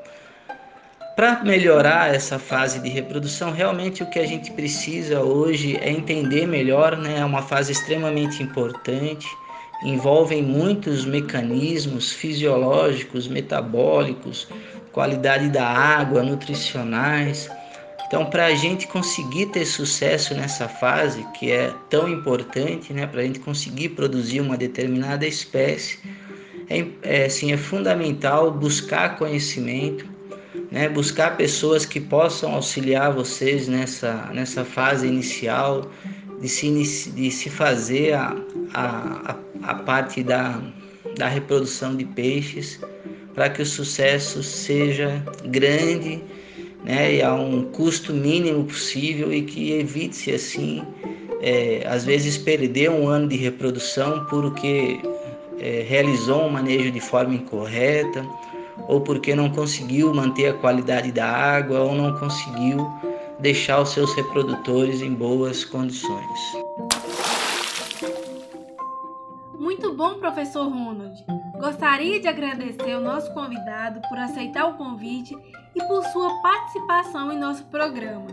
Para 1.17 1.45
melhorar 1.45 2.15
essa 2.15 2.39
fase 2.39 2.79
de 2.79 2.89
reprodução, 2.89 3.53
realmente 3.53 4.03
o 4.03 4.07
que 4.07 4.19
a 4.19 4.27
gente 4.27 4.51
precisa 4.53 5.21
hoje 5.21 5.77
é 5.77 5.91
entender 5.91 6.47
melhor, 6.47 6.97
né? 6.97 7.19
É 7.19 7.25
uma 7.25 7.43
fase 7.43 7.73
extremamente 7.73 8.43
importante, 8.43 9.27
envolvem 9.85 10.43
muitos 10.43 11.05
mecanismos 11.05 12.11
fisiológicos, 12.11 13.29
metabólicos, 13.29 14.49
qualidade 14.93 15.49
da 15.49 15.67
água, 15.67 16.23
nutricionais. 16.23 17.51
Então, 18.07 18.27
para 18.27 18.47
a 18.47 18.55
gente 18.55 18.89
conseguir 18.89 19.47
ter 19.47 19.65
sucesso 19.65 20.35
nessa 20.35 20.69
fase, 20.69 21.25
que 21.39 21.53
é 21.53 21.73
tão 21.89 22.09
importante, 22.09 22.93
né, 22.93 23.07
para 23.07 23.21
a 23.21 23.25
gente 23.25 23.39
conseguir 23.39 23.91
produzir 23.91 24.41
uma 24.41 24.57
determinada 24.57 25.27
espécie, 25.27 25.99
é, 26.69 26.85
é, 27.03 27.25
assim, 27.27 27.53
é 27.53 27.57
fundamental 27.57 28.51
buscar 28.51 29.17
conhecimento, 29.17 30.07
né, 30.73 30.89
buscar 30.89 31.37
pessoas 31.37 31.85
que 31.87 32.01
possam 32.01 32.55
auxiliar 32.55 33.13
vocês 33.13 33.69
nessa, 33.69 34.29
nessa 34.33 34.65
fase 34.65 35.07
inicial, 35.07 35.89
de 36.41 36.49
se, 36.49 37.11
de 37.11 37.31
se 37.31 37.49
fazer 37.51 38.15
a, 38.15 38.35
a, 38.75 39.37
a 39.63 39.75
parte 39.75 40.23
da, 40.23 40.61
da 41.17 41.29
reprodução 41.29 41.95
de 41.95 42.05
peixes 42.05 42.81
para 43.41 43.49
que 43.49 43.63
o 43.63 43.67
sucesso 43.67 44.43
seja 44.43 45.25
grande 45.47 46.23
né, 46.85 47.15
e 47.15 47.23
a 47.23 47.33
um 47.33 47.63
custo 47.73 48.13
mínimo 48.13 48.65
possível 48.65 49.33
e 49.33 49.41
que 49.41 49.73
evite-se 49.73 50.35
assim, 50.35 50.83
é, 51.41 51.83
às 51.87 52.05
vezes 52.05 52.37
perder 52.37 52.91
um 52.91 53.09
ano 53.09 53.27
de 53.29 53.37
reprodução 53.37 54.27
porque 54.27 55.01
é, 55.59 55.87
realizou 55.89 56.43
um 56.43 56.51
manejo 56.51 56.91
de 56.91 57.01
forma 57.01 57.33
incorreta 57.33 58.23
ou 58.87 59.01
porque 59.01 59.35
não 59.35 59.49
conseguiu 59.49 60.13
manter 60.13 60.49
a 60.49 60.53
qualidade 60.53 61.11
da 61.11 61.27
água 61.27 61.81
ou 61.81 61.95
não 61.95 62.19
conseguiu 62.19 62.87
deixar 63.39 63.81
os 63.81 63.89
seus 63.89 64.15
reprodutores 64.17 65.01
em 65.01 65.15
boas 65.15 65.65
condições. 65.65 66.41
Muito 69.59 69.95
bom, 69.95 70.19
professor 70.19 70.65
Ronald. 70.69 71.25
Gostaria 71.61 72.19
de 72.19 72.27
agradecer 72.27 72.91
ao 72.93 73.03
nosso 73.03 73.35
convidado 73.35 74.01
por 74.09 74.17
aceitar 74.17 74.65
o 74.65 74.79
convite 74.79 75.37
e 75.75 75.85
por 75.85 76.03
sua 76.07 76.41
participação 76.41 77.31
em 77.31 77.39
nosso 77.39 77.65
programa, 77.67 78.29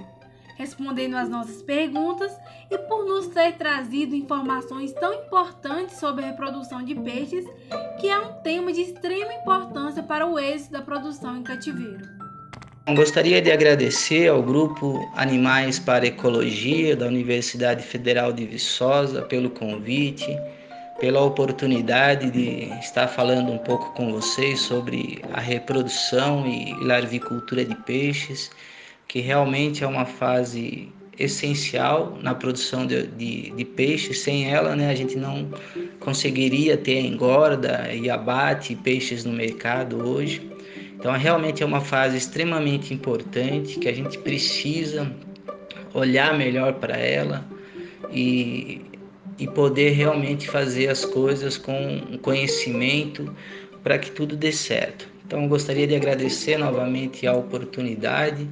respondendo 0.55 1.17
às 1.17 1.27
nossas 1.27 1.61
perguntas 1.61 2.31
e 2.71 2.77
por 2.77 3.05
nos 3.05 3.27
ter 3.27 3.57
trazido 3.57 4.15
informações 4.15 4.93
tão 4.93 5.13
importantes 5.13 5.99
sobre 5.99 6.23
a 6.23 6.27
reprodução 6.29 6.81
de 6.81 6.95
peixes, 6.95 7.45
que 7.99 8.07
é 8.07 8.17
um 8.17 8.41
tema 8.41 8.71
de 8.71 8.79
extrema 8.79 9.33
importância 9.33 10.01
para 10.01 10.25
o 10.25 10.39
êxito 10.39 10.71
da 10.71 10.81
produção 10.81 11.35
em 11.35 11.43
cativeiro. 11.43 12.07
Gostaria 12.95 13.41
de 13.41 13.51
agradecer 13.51 14.29
ao 14.29 14.41
grupo 14.41 15.05
Animais 15.13 15.77
para 15.77 16.07
Ecologia 16.07 16.95
da 16.95 17.07
Universidade 17.07 17.83
Federal 17.83 18.31
de 18.31 18.45
Viçosa 18.45 19.23
pelo 19.23 19.49
convite 19.49 20.39
pela 20.99 21.21
oportunidade 21.21 22.31
de 22.31 22.71
estar 22.79 23.07
falando 23.07 23.51
um 23.51 23.57
pouco 23.57 23.93
com 23.93 24.12
vocês 24.12 24.60
sobre 24.60 25.21
a 25.31 25.39
reprodução 25.39 26.47
e 26.47 26.73
larvicultura 26.83 27.63
de 27.63 27.75
peixes, 27.75 28.49
que 29.07 29.19
realmente 29.19 29.83
é 29.83 29.88
uma 29.88 30.05
fase 30.05 30.91
essencial 31.19 32.17
na 32.21 32.33
produção 32.36 32.86
de, 32.86 33.07
de, 33.07 33.51
de 33.51 33.65
peixes. 33.65 34.19
Sem 34.19 34.51
ela, 34.51 34.75
né, 34.75 34.89
a 34.89 34.95
gente 34.95 35.17
não 35.17 35.49
conseguiria 35.99 36.77
ter 36.77 36.99
engorda 36.99 37.91
e 37.93 38.10
abate 38.10 38.75
peixes 38.75 39.23
no 39.23 39.33
mercado 39.33 40.07
hoje. 40.07 40.49
Então, 40.95 41.12
realmente 41.13 41.62
é 41.62 41.65
uma 41.65 41.81
fase 41.81 42.17
extremamente 42.17 42.91
importante 42.93 43.77
que 43.77 43.88
a 43.88 43.93
gente 43.93 44.17
precisa 44.17 45.12
olhar 45.93 46.36
melhor 46.36 46.73
para 46.73 46.97
ela 46.97 47.45
e 48.12 48.81
e 49.38 49.47
poder 49.47 49.91
realmente 49.91 50.50
fazer 50.50 50.88
as 50.88 51.06
coisas 51.06 51.58
com 51.58 52.17
conhecimento 52.21 53.34
para 53.84 53.97
que 53.97 54.12
tudo 54.12 54.36
dê 54.36 54.52
certo. 54.52 55.08
Então, 55.26 55.47
gostaria 55.47 55.86
de 55.86 55.95
agradecer 55.95 56.58
novamente 56.58 57.28
a 57.28 57.34
oportunidade 57.34 58.47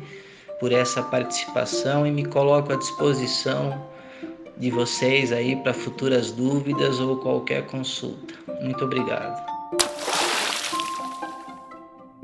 por 0.59 0.71
essa 0.71 1.01
participação 1.01 2.05
e 2.05 2.11
me 2.11 2.25
coloco 2.25 2.73
à 2.73 2.75
disposição 2.75 3.89
de 4.57 4.71
vocês 4.71 5.31
aí 5.31 5.55
para 5.57 5.73
futuras 5.73 6.31
dúvidas 6.31 6.99
ou 6.99 7.17
qualquer 7.17 7.65
consulta. 7.67 8.33
Muito 8.61 8.85
obrigado. 8.85 9.43